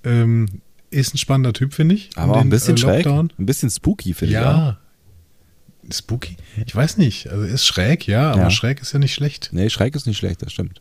Ähm, 0.04 0.60
ist 0.90 1.14
ein 1.14 1.18
spannender 1.18 1.52
Typ, 1.52 1.74
finde 1.74 1.96
ich. 1.96 2.10
Aber 2.14 2.34
auch 2.34 2.36
ein 2.36 2.44
den, 2.46 2.50
bisschen 2.50 2.76
äh, 2.76 2.78
schräg. 2.78 3.06
Ein 3.06 3.30
bisschen 3.38 3.70
spooky, 3.70 4.14
finde 4.14 4.34
ich. 4.34 4.38
auch. 4.40 4.44
Ja. 4.44 4.78
Spooky? 5.92 6.36
Ich 6.64 6.74
weiß 6.74 6.96
nicht. 6.98 7.28
Also 7.28 7.42
ist 7.44 7.64
schräg, 7.66 8.06
ja, 8.06 8.32
aber 8.32 8.42
Ja. 8.42 8.50
schräg 8.50 8.80
ist 8.80 8.92
ja 8.92 8.98
nicht 8.98 9.14
schlecht. 9.14 9.50
Nee, 9.52 9.70
schräg 9.70 9.94
ist 9.94 10.06
nicht 10.06 10.18
schlecht, 10.18 10.42
das 10.42 10.52
stimmt. 10.52 10.80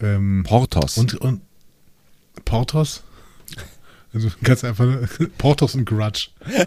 Ähm, 0.00 0.44
Portos. 0.46 0.98
und, 0.98 1.14
und 1.14 1.40
Portos? 2.44 3.02
Also 4.12 4.28
ganz 4.42 4.64
einfach 4.64 4.86
Portos 5.38 5.74
und 5.74 5.84
Grudge. 5.86 6.28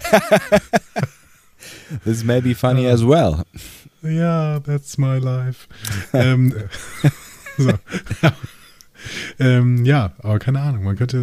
This 2.05 2.23
may 2.23 2.39
be 2.41 2.55
funny 2.55 2.87
as 2.87 3.03
well. 3.03 3.43
Ja, 4.01 4.59
that's 4.61 4.97
my 4.97 5.17
life. 5.17 5.67
ähm, 6.13 6.53
so. 7.57 7.71
ähm, 9.39 9.85
ja, 9.85 10.13
aber 10.19 10.39
keine 10.39 10.61
Ahnung. 10.61 10.83
Man 10.83 10.97
könnte, 10.97 11.17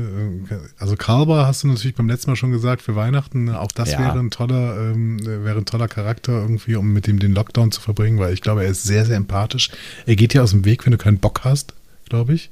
äh, 0.51 0.55
also 0.79 0.97
Kalber 0.97 1.47
hast 1.47 1.63
du 1.63 1.69
natürlich 1.69 1.95
beim 1.95 2.09
letzten 2.09 2.31
Mal 2.31 2.37
schon 2.37 2.51
gesagt 2.51 2.83
für 2.83 2.97
Weihnachten. 2.97 3.49
Auch 3.51 3.73
das 3.73 3.93
Ja. 3.93 3.99
wäre 4.01 4.19
ein 4.19 4.31
toller, 4.31 4.79
ähm, 4.93 5.19
wäre 5.25 5.59
ein 5.59 5.65
toller 5.67 5.89
Charakter 5.89 6.33
irgendwie, 6.33 6.77
um 6.77 6.93
mit 6.93 7.07
ihm 7.09 7.19
den 7.19 7.33
Lockdown 7.33 7.73
zu 7.73 7.81
verbringen, 7.81 8.19
weil 8.19 8.33
ich 8.33 8.41
glaube, 8.43 8.65
er 8.65 8.71
ist 8.71 8.85
sehr, 8.85 9.05
sehr 9.05 9.17
empathisch. 9.17 9.71
Er 10.07 10.17
geht 10.17 10.33
dir 10.35 10.43
aus 10.43 10.51
dem 10.53 10.65
Weg, 10.65 10.85
wenn 10.87 10.93
du 10.93 10.99
keinen 10.99 11.19
Bock 11.19 11.43
hast, 11.45 11.75
glaube 12.09 12.35
ich. 12.35 12.51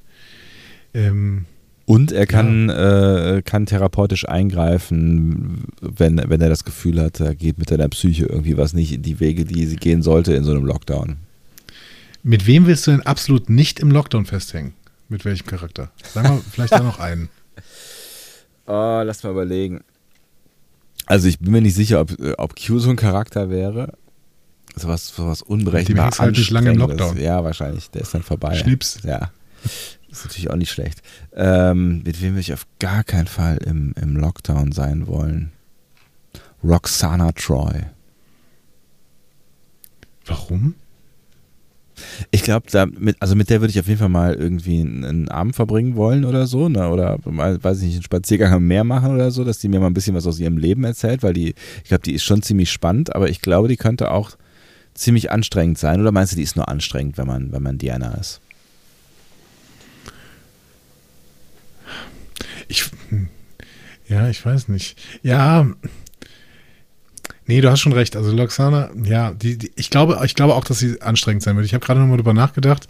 Ähm, 0.93 1.47
Und 1.87 2.13
er 2.13 2.27
kann, 2.27 2.71
äh, 2.71 3.43
kann 3.45 3.67
therapeutisch 3.67 4.27
eingreifen, 4.27 5.65
wenn, 5.81 6.17
wenn 6.29 6.41
er 6.41 6.49
das 6.49 6.65
Gefühl 6.65 7.01
hat, 7.01 7.21
da 7.21 7.35
geht 7.35 7.59
mit 7.59 7.71
deiner 7.71 7.89
Psyche 7.89 8.25
irgendwie 8.25 8.57
was 8.57 8.73
nicht 8.73 8.93
in 8.93 9.03
die 9.03 9.21
Wege, 9.21 9.45
die 9.45 9.67
sie 9.67 9.77
gehen 9.77 10.03
sollte 10.03 10.33
in 10.35 10.45
so 10.45 10.53
einem 10.53 10.65
Lockdown. 10.65 11.17
mit 12.23 12.47
wem 12.47 12.67
willst 12.67 12.87
du 12.87 12.93
denn 12.93 13.03
absolut 13.03 13.51
nicht 13.51 13.81
im 13.81 13.91
Lockdown 13.91 14.25
festhängen? 14.25 14.73
Mit 15.11 15.27
welchem 15.27 15.47
Charakter? 15.47 15.91
Sagen 16.15 16.29
wir 16.37 16.43
vielleicht 16.51 16.73
da 16.73 16.83
noch 16.83 16.99
einen. 16.99 17.29
Oh, 18.67 19.03
lass 19.05 19.23
mal 19.23 19.33
überlegen. 19.33 19.83
Also 21.05 21.29
ich 21.29 21.39
bin 21.39 21.53
mir 21.53 21.61
nicht 21.61 21.75
sicher, 21.75 22.01
ob, 22.01 22.17
ob 22.39 22.57
Q 22.57 22.79
so 22.79 22.89
ein 22.89 22.97
Charakter 22.97 23.51
wäre. 23.51 23.93
Sowas, 24.75 25.09
sowas 25.15 25.43
unberechenbar 25.43 26.07
hängst 26.07 26.19
halt 26.19 26.39
nicht 26.39 26.51
lange 26.51 26.71
im. 26.71 26.79
Lockdown. 26.79 27.19
Ja, 27.21 27.45
wahrscheinlich. 27.45 27.91
Der 27.91 28.01
ist 28.01 28.15
dann 28.15 28.23
vorbei. 28.23 28.55
Schnips. 28.55 29.01
Ja. 29.05 29.31
Ist 30.15 30.25
natürlich 30.25 30.49
auch 30.49 30.57
nicht 30.57 30.71
schlecht. 30.71 31.03
Ähm, 31.35 32.03
mit 32.05 32.23
wem 32.23 32.35
würde 32.35 32.41
ich 32.41 32.53
auf 32.53 32.69
gar 32.79 33.03
keinen 33.03 33.27
Fall 33.27 33.59
im, 33.59 33.95
im 34.01 34.17
Lockdown 34.17 34.71
sein 34.71 35.09
wollen? 35.09 35.51
Roxana 36.63 37.33
Troy. 37.33 37.83
Warum? 40.25 40.77
Ich 42.31 42.45
glaube, 42.45 42.67
also 43.19 43.35
mit 43.35 43.51
der 43.51 43.61
würde 43.61 43.73
ich 43.73 43.81
auf 43.81 43.89
jeden 43.89 43.99
Fall 43.99 44.09
mal 44.09 44.35
irgendwie 44.35 44.81
einen, 44.81 45.05
einen 45.05 45.29
Abend 45.31 45.57
verbringen 45.57 45.97
wollen 45.97 46.25
oder 46.25 46.47
so, 46.47 46.69
ne? 46.69 46.89
Oder 46.89 47.19
mal, 47.25 47.63
weiß 47.63 47.79
ich 47.79 47.87
nicht, 47.87 47.95
einen 47.95 48.03
Spaziergang 48.05 48.53
am 48.53 48.69
Meer 48.69 48.85
machen 48.85 49.13
oder 49.13 49.33
so, 49.33 49.43
dass 49.43 49.59
die 49.59 49.69
mir 49.69 49.81
mal 49.81 49.89
ein 49.89 49.95
bisschen 49.95 50.15
was 50.15 50.29
aus 50.29 50.39
ihrem 50.39 50.59
Leben 50.59 50.85
erzählt, 50.85 51.25
weil 51.25 51.35
die, 51.35 51.55
ich 51.83 51.89
glaube, 51.89 52.05
die 52.05 52.15
ist 52.15 52.23
schon 52.23 52.43
ziemlich 52.43 52.71
spannend, 52.71 53.15
aber 53.17 53.31
ich 53.31 53.41
glaube, 53.41 53.67
die 53.67 53.77
könnte 53.77 54.13
auch 54.13 54.31
ziemlich 54.95 55.33
anstrengend 55.33 55.79
sein. 55.79 56.01
Oder 56.01 56.13
meinst 56.13 56.33
du, 56.33 56.37
die 56.37 56.45
ist 56.45 56.55
nur 56.55 56.69
anstrengend, 56.69 57.19
wenn 57.19 57.27
man, 57.27 57.51
wenn 57.51 57.63
man 57.65 57.79
Diana 57.79 58.15
ist? 58.15 58.41
Ich, 62.69 62.91
hm, 63.09 63.29
ja, 64.09 64.29
ich 64.29 64.45
weiß 64.45 64.69
nicht. 64.69 65.01
Ja, 65.23 65.67
nee, 67.47 67.61
du 67.61 67.71
hast 67.71 67.81
schon 67.81 67.93
recht. 67.93 68.17
Also 68.17 68.33
Loxana, 68.33 68.91
ja, 69.05 69.33
die, 69.33 69.59
die, 69.59 69.73
ich, 69.77 69.91
glaube, 69.91 70.21
ich 70.25 70.35
glaube 70.35 70.55
auch, 70.55 70.65
dass 70.65 70.79
sie 70.79 71.01
anstrengend 71.01 71.43
sein 71.43 71.57
wird. 71.57 71.67
Ich 71.67 71.75
habe 71.75 71.85
gerade 71.85 72.01
nochmal 72.01 72.17
drüber 72.17 72.35
nachgedacht. 72.35 72.87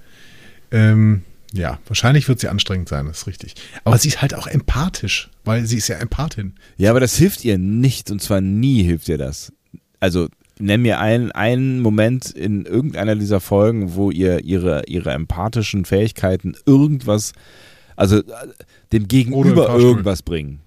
Ähm, 0.70 1.22
ja, 1.52 1.78
wahrscheinlich 1.86 2.26
wird 2.26 2.40
sie 2.40 2.48
anstrengend 2.48 2.88
sein, 2.88 3.06
das 3.06 3.18
ist 3.18 3.26
richtig. 3.28 3.54
Aber 3.84 3.96
sie 3.96 4.08
ist 4.08 4.20
halt 4.20 4.34
auch 4.34 4.48
empathisch, 4.48 5.30
weil 5.44 5.64
sie 5.66 5.76
ist 5.76 5.86
ja 5.86 5.96
Empathin. 5.96 6.54
Ja, 6.76 6.90
aber 6.90 6.98
das 6.98 7.16
hilft 7.16 7.44
ihr 7.44 7.58
nicht 7.58 8.10
und 8.10 8.20
zwar 8.20 8.40
nie 8.40 8.82
hilft 8.82 9.08
ihr 9.08 9.18
das. 9.18 9.52
Also 10.00 10.28
nenn 10.58 10.82
mir 10.82 10.98
einen, 10.98 11.30
einen 11.30 11.80
Moment 11.80 12.30
in 12.30 12.64
irgendeiner 12.64 13.14
dieser 13.14 13.40
Folgen, 13.40 13.94
wo 13.94 14.10
ihr 14.10 14.44
ihre, 14.44 14.84
ihre 14.86 15.12
empathischen 15.12 15.84
Fähigkeiten 15.84 16.56
irgendwas, 16.66 17.32
also 17.96 18.18
äh, 18.18 18.22
dem 18.92 19.08
Gegenüber 19.08 19.68
irgendwas 19.76 20.22
bringen. 20.22 20.60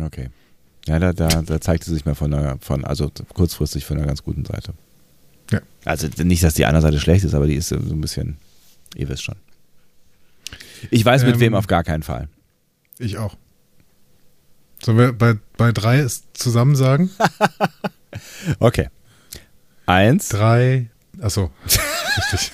Okay. 0.00 0.30
Ja, 0.86 0.98
da, 0.98 1.12
da, 1.12 1.28
da 1.42 1.60
zeigt 1.60 1.84
sie 1.84 1.94
sich 1.94 2.04
mal 2.04 2.14
von 2.14 2.32
einer, 2.34 2.58
von, 2.60 2.84
also 2.84 3.10
kurzfristig 3.32 3.84
von 3.84 3.96
einer 3.96 4.06
ganz 4.06 4.22
guten 4.22 4.44
Seite. 4.44 4.74
Ja. 5.50 5.60
Also 5.84 6.08
nicht, 6.22 6.42
dass 6.42 6.54
die 6.54 6.66
andere 6.66 6.82
Seite 6.82 7.00
schlecht 7.00 7.24
ist, 7.24 7.34
aber 7.34 7.46
die 7.46 7.54
ist 7.54 7.68
so 7.68 7.76
ein 7.76 8.00
bisschen, 8.00 8.36
ihr 8.94 9.08
wisst 9.08 9.22
schon. 9.22 9.36
Ich 10.90 11.04
weiß 11.04 11.24
mit 11.24 11.34
Ähm, 11.34 11.40
wem 11.40 11.54
auf 11.54 11.66
gar 11.66 11.84
keinen 11.84 12.02
Fall. 12.02 12.28
Ich 12.98 13.16
auch. 13.18 13.36
Sollen 14.82 14.98
wir 14.98 15.12
bei, 15.12 15.36
bei 15.56 15.72
drei 15.72 15.98
es 15.98 16.24
zusammen 16.32 16.76
sagen? 16.76 17.10
Okay. 18.60 18.90
Eins. 19.86 20.28
Drei. 20.28 20.88
Achso, 21.20 21.50
richtig. 22.16 22.52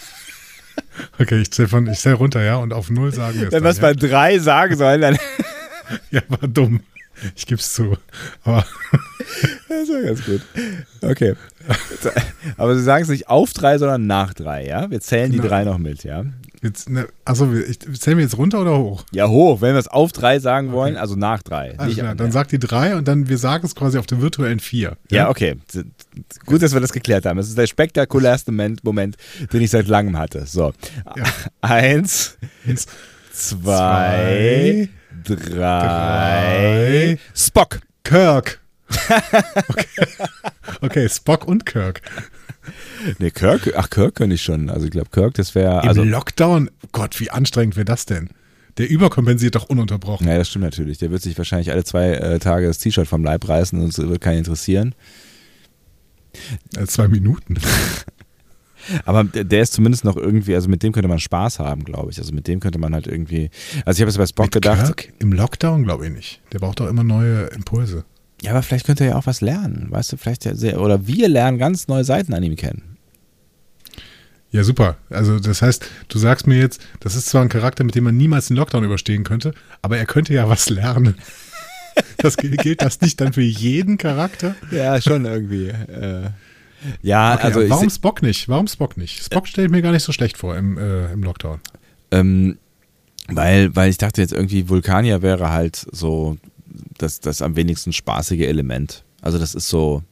Okay, 1.18 1.40
ich 1.40 1.50
zähle 1.52 1.68
von, 1.68 1.86
ich 1.86 1.98
zähl 1.98 2.14
runter, 2.14 2.42
ja, 2.42 2.56
und 2.56 2.72
auf 2.72 2.90
null 2.90 3.12
sagen 3.12 3.38
wir 3.40 3.44
es. 3.48 3.50
Dann, 3.50 3.62
wir 3.62 3.70
es 3.70 3.76
ja? 3.78 3.82
bei 3.82 3.94
drei 3.94 4.38
sagen 4.38 4.76
sollen, 4.76 5.00
dann 5.00 5.18
Ja, 6.10 6.22
war 6.28 6.48
dumm. 6.48 6.80
Ich 7.36 7.46
gebe 7.46 7.60
es 7.60 7.72
zu. 7.74 7.96
Aber 8.44 8.64
Das 9.68 9.88
war 9.88 10.02
ganz 10.02 10.24
gut. 10.24 10.40
Okay. 11.02 11.34
Aber 12.56 12.74
Sie 12.76 12.82
sagen 12.82 13.02
es 13.02 13.08
nicht 13.10 13.28
auf 13.28 13.52
drei, 13.52 13.76
sondern 13.78 14.06
nach 14.06 14.32
drei, 14.34 14.66
ja? 14.66 14.90
Wir 14.90 15.00
zählen 15.00 15.30
die 15.30 15.36
Genau. 15.38 15.48
drei 15.48 15.64
noch 15.64 15.78
mit, 15.78 16.04
ja? 16.04 16.24
Jetzt, 16.62 16.88
ne, 16.90 17.06
achso, 17.24 17.52
ich 17.52 17.78
zählen 18.00 18.18
wir 18.18 18.24
jetzt 18.24 18.36
runter 18.38 18.60
oder 18.60 18.76
hoch? 18.78 19.04
Ja, 19.12 19.28
hoch. 19.28 19.60
Wenn 19.60 19.74
wir 19.74 19.78
es 19.80 19.88
auf 19.88 20.12
drei 20.12 20.38
sagen 20.38 20.72
wollen, 20.72 20.96
also 20.96 21.16
nach 21.16 21.42
drei. 21.42 21.78
Also 21.78 21.94
klar, 21.96 22.10
an- 22.10 22.16
dann 22.18 22.32
sagt 22.32 22.52
die 22.52 22.58
drei 22.58 22.96
und 22.96 23.08
dann 23.08 23.28
wir 23.28 23.38
sagen 23.38 23.64
es 23.66 23.74
quasi 23.74 23.98
auf 23.98 24.06
der 24.06 24.20
virtuellen 24.20 24.60
vier. 24.60 24.96
ja, 25.10 25.28
okay. 25.28 25.56
Gut, 26.46 26.62
dass 26.62 26.72
wir 26.74 26.80
das 26.80 26.92
geklärt 26.92 27.26
haben. 27.26 27.36
Das 27.36 27.48
ist 27.48 27.56
der 27.58 27.66
spektakulärste 27.66 28.52
Moment, 28.52 29.16
den 29.52 29.60
ich 29.62 29.70
seit 29.70 29.86
langem 29.88 30.18
hatte. 30.18 30.44
So. 30.46 30.72
Ja. 31.16 31.24
Eins, 31.60 32.36
Eins, 32.66 32.86
zwei, 33.32 34.88
drei. 35.24 35.36
drei. 35.36 37.18
Spock. 37.34 37.80
Kirk. 38.04 38.58
Okay. 39.68 39.86
okay, 40.80 41.08
Spock 41.08 41.46
und 41.46 41.64
Kirk. 41.64 42.00
Nee, 43.18 43.30
Kirk, 43.30 43.72
ach, 43.76 43.90
Kirk 43.90 44.14
könnte 44.16 44.34
ich 44.34 44.42
schon. 44.42 44.70
Also 44.70 44.86
ich 44.86 44.90
glaube, 44.90 45.10
Kirk, 45.10 45.34
das 45.34 45.54
wäre, 45.54 45.82
Im 45.82 45.88
also, 45.88 46.02
Lockdown, 46.04 46.70
Gott, 46.92 47.18
wie 47.20 47.30
anstrengend 47.30 47.76
wäre 47.76 47.84
das 47.84 48.06
denn? 48.06 48.30
Der 48.78 48.88
überkompensiert 48.88 49.54
doch 49.56 49.68
ununterbrochen. 49.68 50.26
Ja, 50.26 50.38
das 50.38 50.48
stimmt 50.48 50.64
natürlich. 50.64 50.98
Der 50.98 51.10
wird 51.10 51.22
sich 51.22 51.36
wahrscheinlich 51.36 51.70
alle 51.70 51.84
zwei 51.84 52.10
äh, 52.12 52.38
Tage 52.38 52.66
das 52.66 52.78
T-Shirt 52.78 53.06
vom 53.06 53.24
Leib 53.24 53.48
reißen 53.48 53.78
und 53.78 53.88
es 53.88 53.98
wird 53.98 54.20
keinen 54.20 54.38
interessieren. 54.38 54.94
Äh, 56.76 56.86
zwei 56.86 57.08
Minuten. 57.08 57.58
Aber 59.04 59.24
der 59.24 59.62
ist 59.62 59.74
zumindest 59.74 60.04
noch 60.04 60.16
irgendwie, 60.16 60.54
also 60.54 60.68
mit 60.68 60.82
dem 60.82 60.92
könnte 60.92 61.08
man 61.08 61.18
Spaß 61.18 61.58
haben, 61.58 61.84
glaube 61.84 62.10
ich. 62.10 62.18
Also 62.18 62.32
mit 62.32 62.48
dem 62.48 62.60
könnte 62.60 62.78
man 62.78 62.94
halt 62.94 63.06
irgendwie. 63.06 63.50
Also 63.84 63.98
ich 63.98 64.02
habe 64.02 64.10
jetzt 64.10 64.18
bei 64.18 64.26
Spock 64.26 64.46
Mit 64.46 64.52
gedacht, 64.52 64.96
Kirk? 64.96 65.12
Im 65.18 65.32
Lockdown 65.32 65.84
glaube 65.84 66.06
ich 66.06 66.12
nicht. 66.12 66.40
Der 66.52 66.60
braucht 66.60 66.80
doch 66.80 66.88
immer 66.88 67.04
neue 67.04 67.46
Impulse. 67.48 68.04
Ja, 68.42 68.52
aber 68.52 68.62
vielleicht 68.62 68.86
könnte 68.86 69.04
er 69.04 69.10
ja 69.10 69.16
auch 69.16 69.26
was 69.26 69.40
lernen. 69.40 69.86
Weißt 69.90 70.12
du, 70.12 70.16
vielleicht 70.16 70.44
ja 70.44 70.54
sehr, 70.54 70.80
oder 70.80 71.06
wir 71.06 71.28
lernen 71.28 71.58
ganz 71.58 71.88
neue 71.88 72.04
Seiten 72.04 72.32
an 72.34 72.42
ihm 72.42 72.56
kennen. 72.56 72.96
Ja, 74.52 74.64
super. 74.64 74.96
Also 75.10 75.38
das 75.38 75.62
heißt, 75.62 75.86
du 76.08 76.18
sagst 76.18 76.46
mir 76.46 76.58
jetzt, 76.58 76.80
das 76.98 77.14
ist 77.14 77.28
zwar 77.28 77.42
ein 77.42 77.48
Charakter, 77.48 77.84
mit 77.84 77.94
dem 77.94 78.04
man 78.04 78.16
niemals 78.16 78.48
den 78.48 78.56
Lockdown 78.56 78.82
überstehen 78.82 79.22
könnte, 79.22 79.54
aber 79.80 79.96
er 79.98 80.06
könnte 80.06 80.34
ja 80.34 80.48
was 80.48 80.68
lernen. 80.70 81.14
Das 82.18 82.36
gilt, 82.36 82.80
das 82.80 83.00
nicht 83.00 83.20
dann 83.20 83.32
für 83.32 83.42
jeden 83.42 83.98
Charakter? 83.98 84.54
Ja, 84.70 85.00
schon 85.02 85.24
irgendwie. 85.24 85.68
Äh, 85.68 86.30
ja, 87.02 87.34
Okay, 87.34 87.42
also 87.42 87.68
warum 87.68 87.88
ich, 87.88 87.94
Spock 87.94 88.22
nicht? 88.22 88.48
Warum 88.48 88.68
Spock 88.68 88.96
nicht? 88.96 89.22
Spock 89.24 89.48
stelle 89.48 89.66
ich 89.66 89.72
mir 89.72 89.82
gar 89.82 89.90
nicht 89.92 90.04
so 90.04 90.12
schlecht 90.12 90.38
vor 90.38 90.56
im, 90.56 90.78
äh, 90.78 91.12
im 91.12 91.22
Lockdown. 91.22 91.60
ähm, 92.12 92.58
weil, 93.26 93.74
weil 93.74 93.90
ich 93.90 93.98
dachte 93.98 94.20
jetzt 94.20 94.32
irgendwie, 94.32 94.68
Vulkanier 94.68 95.20
wäre 95.20 95.50
halt 95.50 95.84
so 95.90 96.38
das, 96.98 97.20
das 97.20 97.42
am 97.42 97.56
wenigsten 97.56 97.92
spaßige 97.92 98.46
Element. 98.46 99.04
Also 99.22 99.38
das 99.38 99.54
ist 99.54 99.68
so. 99.68 100.02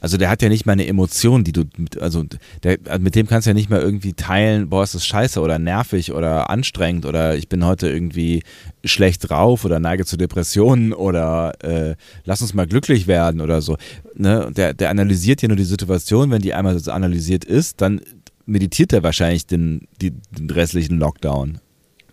Also 0.00 0.16
der 0.16 0.30
hat 0.30 0.40
ja 0.40 0.48
nicht 0.48 0.64
mal 0.64 0.72
eine 0.72 0.86
Emotion, 0.86 1.44
die 1.44 1.52
du, 1.52 1.64
also 2.00 2.24
der, 2.62 2.78
mit 2.98 3.14
dem 3.14 3.26
kannst 3.26 3.46
du 3.46 3.50
ja 3.50 3.54
nicht 3.54 3.68
mal 3.68 3.82
irgendwie 3.82 4.14
teilen, 4.14 4.70
boah, 4.70 4.82
ist 4.82 4.94
das 4.94 5.06
scheiße 5.06 5.40
oder 5.40 5.58
nervig 5.58 6.12
oder 6.12 6.48
anstrengend 6.48 7.04
oder 7.04 7.36
ich 7.36 7.50
bin 7.50 7.66
heute 7.66 7.90
irgendwie 7.90 8.42
schlecht 8.82 9.28
drauf 9.28 9.66
oder 9.66 9.80
neige 9.80 10.06
zu 10.06 10.16
Depressionen 10.16 10.94
oder 10.94 11.52
äh, 11.62 11.96
lass 12.24 12.40
uns 12.40 12.54
mal 12.54 12.66
glücklich 12.66 13.06
werden 13.06 13.42
oder 13.42 13.60
so. 13.60 13.76
Ne? 14.14 14.50
Der, 14.56 14.72
der 14.72 14.88
analysiert 14.88 15.42
ja 15.42 15.48
nur 15.48 15.56
die 15.58 15.64
Situation, 15.64 16.30
wenn 16.30 16.40
die 16.40 16.54
einmal 16.54 16.78
so 16.78 16.90
analysiert 16.90 17.44
ist, 17.44 17.82
dann 17.82 18.00
meditiert 18.46 18.92
er 18.94 19.02
wahrscheinlich 19.02 19.46
den, 19.46 19.86
die, 20.00 20.12
den 20.12 20.48
restlichen 20.48 20.98
Lockdown. 20.98 21.60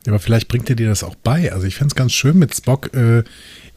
Ja, 0.06 0.14
aber 0.14 0.20
vielleicht 0.20 0.48
bringt 0.48 0.70
er 0.70 0.76
dir 0.76 0.90
das 0.90 1.04
auch 1.04 1.16
bei. 1.16 1.52
Also 1.52 1.68
ich 1.68 1.76
fände 1.76 1.92
es 1.92 1.96
ganz 1.96 2.14
schön 2.14 2.38
mit 2.38 2.56
Spock 2.56 2.94
äh, 2.96 3.24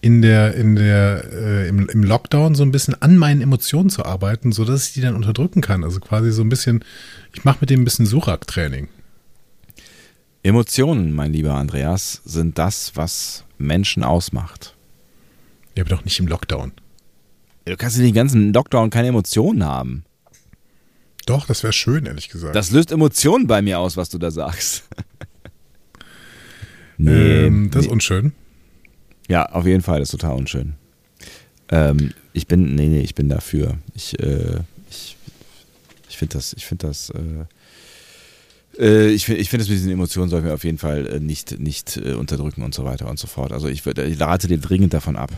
in 0.01 0.23
der, 0.23 0.55
in 0.55 0.75
der, 0.77 1.25
äh, 1.33 1.69
im, 1.69 1.89
im 1.89 2.03
Lockdown 2.03 2.55
so 2.55 2.63
ein 2.63 2.73
bisschen 2.73 3.01
an 3.01 3.19
meinen 3.19 3.43
Emotionen 3.43 3.91
zu 3.91 4.05
arbeiten, 4.05 4.53
sodass 4.53 4.89
ich 4.89 4.93
die 4.95 5.01
dann 5.01 5.17
unterdrücken 5.17 5.61
kann. 5.61 5.85
Also 5.85 6.01
quasi 6.01 6.31
so 6.31 6.43
ein 6.43 6.49
bisschen, 6.49 6.85
ich 7.33 7.45
mache 7.45 7.59
mit 7.61 7.71
dem 7.71 7.83
ein 7.83 7.85
bisschen 7.85 8.07
Surak-Training. 8.07 8.89
Emotionen, 10.43 11.13
mein 11.13 11.33
lieber 11.33 11.55
Andreas, 11.55 12.21
sind 12.25 12.59
das, 12.59 12.93
was 12.95 13.45
Menschen 13.59 14.03
ausmacht. 14.03 14.75
Ja, 15.75 15.83
aber 15.83 15.91
doch 15.91 16.05
nicht 16.05 16.19
im 16.21 16.27
Lockdown. 16.27 16.73
Du 17.65 17.77
kannst 17.77 17.97
in 17.97 18.05
den 18.05 18.15
ganzen 18.15 18.53
Lockdown 18.53 18.91
keine 18.91 19.09
Emotionen 19.09 19.65
haben. 19.65 20.05
Doch, 21.27 21.47
das 21.47 21.63
wäre 21.63 21.73
schön, 21.73 22.05
ehrlich 22.05 22.29
gesagt. 22.29 22.55
Das 22.55 22.71
löst 22.71 22.93
Emotionen 22.93 23.47
bei 23.47 23.63
mir 23.63 23.79
aus, 23.79 23.97
was 23.97 24.11
du 24.11 24.19
da 24.19 24.31
sagst. 24.31 24.85
ähm, 26.99 27.71
das 27.71 27.83
ist 27.83 27.87
nee. 27.89 27.93
unschön. 27.93 28.33
Ja, 29.29 29.47
auf 29.47 29.67
jeden 29.67 29.83
Fall, 29.83 30.01
das 30.01 30.13
ist 30.13 30.21
total 30.21 30.37
unschön. 30.37 30.75
Ähm, 31.71 32.13
ich 32.33 32.47
bin, 32.47 32.75
nee, 32.75 32.89
nee, 32.89 33.01
ich 33.01 33.15
bin 33.15 33.29
dafür. 33.29 33.79
Ich, 33.95 34.19
äh, 34.21 34.59
ich, 34.91 35.17
ich 36.09 36.19
finde 36.19 36.35
das, 36.35 36.53
ich 36.53 36.67
finde 36.67 36.87
das, 36.89 37.11
äh, 37.11 37.47
äh, 38.79 39.09
ich 39.11 39.27
finde, 39.27 39.41
ich 39.41 39.51
finde 39.51 39.63
das 39.63 39.71
mit 39.71 39.79
diesen 39.79 39.93
Emotionen 39.93 40.29
sollten 40.29 40.47
wir 40.47 40.55
auf 40.55 40.65
jeden 40.65 40.79
Fall 40.79 41.07
äh, 41.07 41.21
nicht, 41.21 41.59
nicht 41.59 41.97
äh, 41.97 42.13
unterdrücken 42.15 42.63
und 42.63 42.75
so 42.75 42.85
weiter 42.85 43.09
und 43.09 43.19
so 43.19 43.27
fort. 43.27 43.53
Also 43.53 43.69
ich, 43.69 43.87
würde, 43.87 44.05
ich 44.05 44.21
rate 44.21 44.49
dir 44.49 44.59
dringend 44.59 44.93
davon 44.93 45.17
ab. 45.17 45.31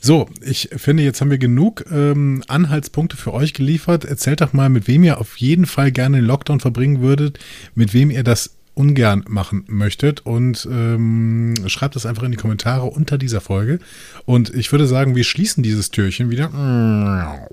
So, 0.00 0.28
ich 0.44 0.70
finde, 0.76 1.04
jetzt 1.04 1.20
haben 1.20 1.30
wir 1.30 1.38
genug 1.38 1.84
ähm, 1.92 2.42
Anhaltspunkte 2.48 3.16
für 3.16 3.32
euch 3.32 3.54
geliefert. 3.54 4.04
Erzählt 4.04 4.40
doch 4.40 4.52
mal, 4.52 4.68
mit 4.68 4.88
wem 4.88 5.04
ihr 5.04 5.20
auf 5.20 5.36
jeden 5.36 5.64
Fall 5.66 5.92
gerne 5.92 6.16
den 6.16 6.26
Lockdown 6.26 6.58
verbringen 6.58 7.00
würdet, 7.02 7.38
mit 7.76 7.94
wem 7.94 8.10
ihr 8.10 8.24
das 8.24 8.56
ungern 8.74 9.24
machen 9.28 9.64
möchtet 9.68 10.20
und 10.20 10.66
ähm, 10.70 11.54
schreibt 11.66 11.96
das 11.96 12.06
einfach 12.06 12.22
in 12.22 12.30
die 12.30 12.38
Kommentare 12.38 12.86
unter 12.86 13.18
dieser 13.18 13.40
Folge. 13.40 13.78
Und 14.24 14.54
ich 14.54 14.72
würde 14.72 14.86
sagen, 14.86 15.14
wir 15.14 15.24
schließen 15.24 15.62
dieses 15.62 15.90
Türchen 15.90 16.30
wieder 16.30 17.48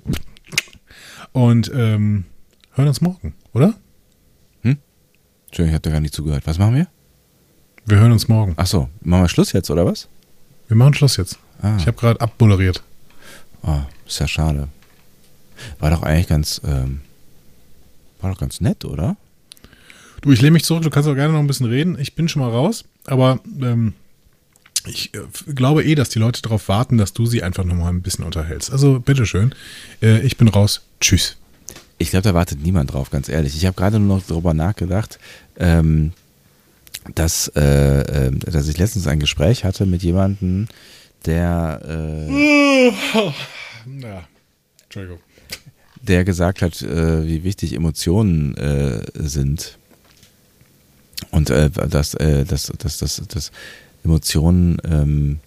und 1.33 1.71
ähm, 1.73 2.25
hören 2.73 2.87
uns 2.87 3.01
morgen, 3.01 3.33
oder? 3.53 3.75
Entschuldigung, 5.49 5.69
ich 5.71 5.75
habe 5.75 5.81
da 5.81 5.89
gar 5.89 5.99
nicht 5.99 6.13
zugehört. 6.13 6.45
Was 6.45 6.59
machen 6.59 6.75
wir? 6.75 6.87
Wir 7.85 7.97
hören 7.97 8.11
uns 8.11 8.27
morgen. 8.27 8.53
Ach 8.55 8.67
so, 8.67 8.87
machen 9.01 9.23
wir 9.23 9.29
Schluss 9.29 9.51
jetzt, 9.51 9.71
oder 9.71 9.83
was? 9.83 10.07
Wir 10.67 10.77
machen 10.77 10.93
Schluss 10.93 11.17
jetzt. 11.17 11.39
Ah. 11.59 11.75
Ich 11.77 11.87
habe 11.87 11.97
gerade 11.97 12.21
abmoderiert. 12.21 12.83
Oh, 13.63 13.81
ist 14.05 14.19
ja 14.19 14.27
schade. 14.27 14.67
War 15.79 15.89
doch 15.89 16.03
eigentlich 16.03 16.27
ganz, 16.27 16.61
ähm, 16.63 17.01
war 18.21 18.31
doch 18.31 18.39
ganz 18.39 18.61
nett, 18.61 18.85
oder? 18.85 19.17
Du, 20.21 20.31
ich 20.31 20.41
lehne 20.41 20.51
mich 20.51 20.63
zurück, 20.65 20.83
du 20.83 20.89
kannst 20.89 21.07
auch 21.07 21.15
gerne 21.15 21.33
noch 21.33 21.39
ein 21.39 21.47
bisschen 21.47 21.67
reden. 21.67 21.97
Ich 21.99 22.15
bin 22.15 22.27
schon 22.27 22.41
mal 22.41 22.49
raus, 22.49 22.83
aber 23.05 23.39
ähm, 23.61 23.93
ich 24.85 25.13
äh, 25.13 25.19
glaube 25.53 25.83
eh, 25.83 25.95
dass 25.95 26.09
die 26.09 26.19
Leute 26.19 26.41
darauf 26.41 26.67
warten, 26.67 26.97
dass 26.97 27.13
du 27.13 27.25
sie 27.25 27.41
einfach 27.43 27.63
noch 27.63 27.75
mal 27.75 27.89
ein 27.89 28.01
bisschen 28.01 28.25
unterhältst. 28.25 28.71
Also 28.71 28.99
bitteschön. 28.99 29.55
Äh, 30.01 30.19
ich 30.21 30.37
bin 30.37 30.47
raus. 30.49 30.81
Tschüss. 30.99 31.37
Ich 31.97 32.09
glaube, 32.11 32.23
da 32.23 32.33
wartet 32.33 32.61
niemand 32.61 32.93
drauf, 32.93 33.09
ganz 33.09 33.29
ehrlich. 33.29 33.55
Ich 33.55 33.65
habe 33.65 33.75
gerade 33.75 33.99
nur 33.99 34.17
noch 34.17 34.25
darüber 34.25 34.53
nachgedacht, 34.53 35.19
ähm, 35.57 36.13
dass, 37.15 37.49
äh, 37.55 38.27
äh, 38.27 38.31
dass 38.31 38.67
ich 38.67 38.77
letztens 38.77 39.07
ein 39.07 39.19
Gespräch 39.19 39.63
hatte 39.63 39.85
mit 39.85 40.03
jemandem, 40.03 40.67
der, 41.25 41.81
äh, 41.85 42.87
Ja, 44.01 44.23
Entschuldigung. 44.83 45.19
der 46.01 46.23
gesagt 46.23 46.61
hat, 46.61 46.81
äh, 46.81 47.25
wie 47.25 47.43
wichtig 47.43 47.73
Emotionen 47.73 48.55
äh, 48.55 49.01
sind. 49.15 49.77
Und 51.31 51.49
äh, 51.49 51.69
dass, 51.69 52.13
äh, 52.15 52.45
dass, 52.45 52.71
dass, 52.77 52.97
dass, 52.97 53.21
dass 53.27 53.51
Emotionen 54.03 54.77
ähm, 54.83 55.39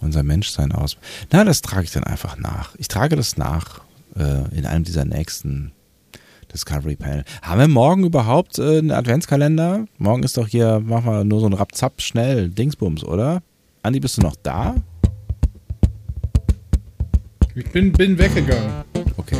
unser 0.00 0.22
Menschsein 0.22 0.72
aus. 0.72 0.96
Na, 1.32 1.44
das 1.44 1.62
trage 1.62 1.84
ich 1.84 1.92
dann 1.92 2.04
einfach 2.04 2.38
nach. 2.38 2.74
Ich 2.78 2.88
trage 2.88 3.16
das 3.16 3.36
nach 3.36 3.80
äh, 4.16 4.56
in 4.56 4.66
einem 4.66 4.84
dieser 4.84 5.04
nächsten 5.04 5.72
Discovery 6.52 6.96
Panel. 6.96 7.24
Haben 7.42 7.60
wir 7.60 7.68
morgen 7.68 8.04
überhaupt 8.04 8.58
äh, 8.58 8.78
einen 8.78 8.92
Adventskalender? 8.92 9.86
Morgen 9.98 10.22
ist 10.22 10.36
doch 10.36 10.48
hier, 10.48 10.80
machen 10.80 11.06
wir 11.12 11.24
nur 11.24 11.40
so 11.40 11.46
ein 11.46 11.52
Rapzap 11.52 12.00
schnell 12.00 12.48
Dingsbums, 12.48 13.04
oder? 13.04 13.42
Andi, 13.82 14.00
bist 14.00 14.18
du 14.18 14.22
noch 14.22 14.36
da? 14.42 14.76
Ich 17.54 17.70
bin, 17.70 17.92
bin 17.92 18.18
weggegangen. 18.18 18.84
Okay, 19.16 19.36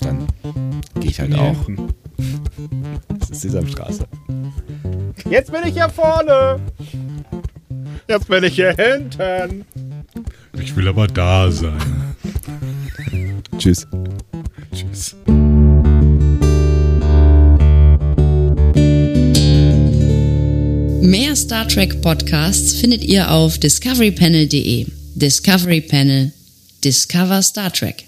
dann 0.00 0.26
gehe 1.00 1.10
ich 1.10 1.20
halt 1.20 1.30
Bin 1.30 1.38
hier 1.38 1.50
auch. 1.50 1.66
hinten. 1.66 1.94
Das 3.08 3.30
ist 3.30 3.42
Sesamstraße. 3.42 4.04
Jetzt 5.30 5.52
bin 5.52 5.62
ich 5.66 5.74
hier 5.74 5.88
vorne. 5.88 6.60
Jetzt 8.08 8.28
bin 8.28 8.44
ich 8.44 8.54
hier 8.54 8.74
hinten. 8.74 9.64
Ich 10.58 10.76
will 10.76 10.88
aber 10.88 11.06
da 11.06 11.50
sein. 11.50 12.14
Tschüss. 13.58 13.86
Tschüss. 14.72 15.16
Mehr 21.00 21.36
Star 21.36 21.68
Trek 21.68 22.00
Podcasts 22.02 22.74
findet 22.74 23.04
ihr 23.04 23.30
auf 23.30 23.58
discoverypanel.de. 23.58 24.86
Discovery 25.14 25.80
Panel. 25.80 26.32
Discover 26.82 27.42
Star 27.42 27.72
Trek. 27.72 28.04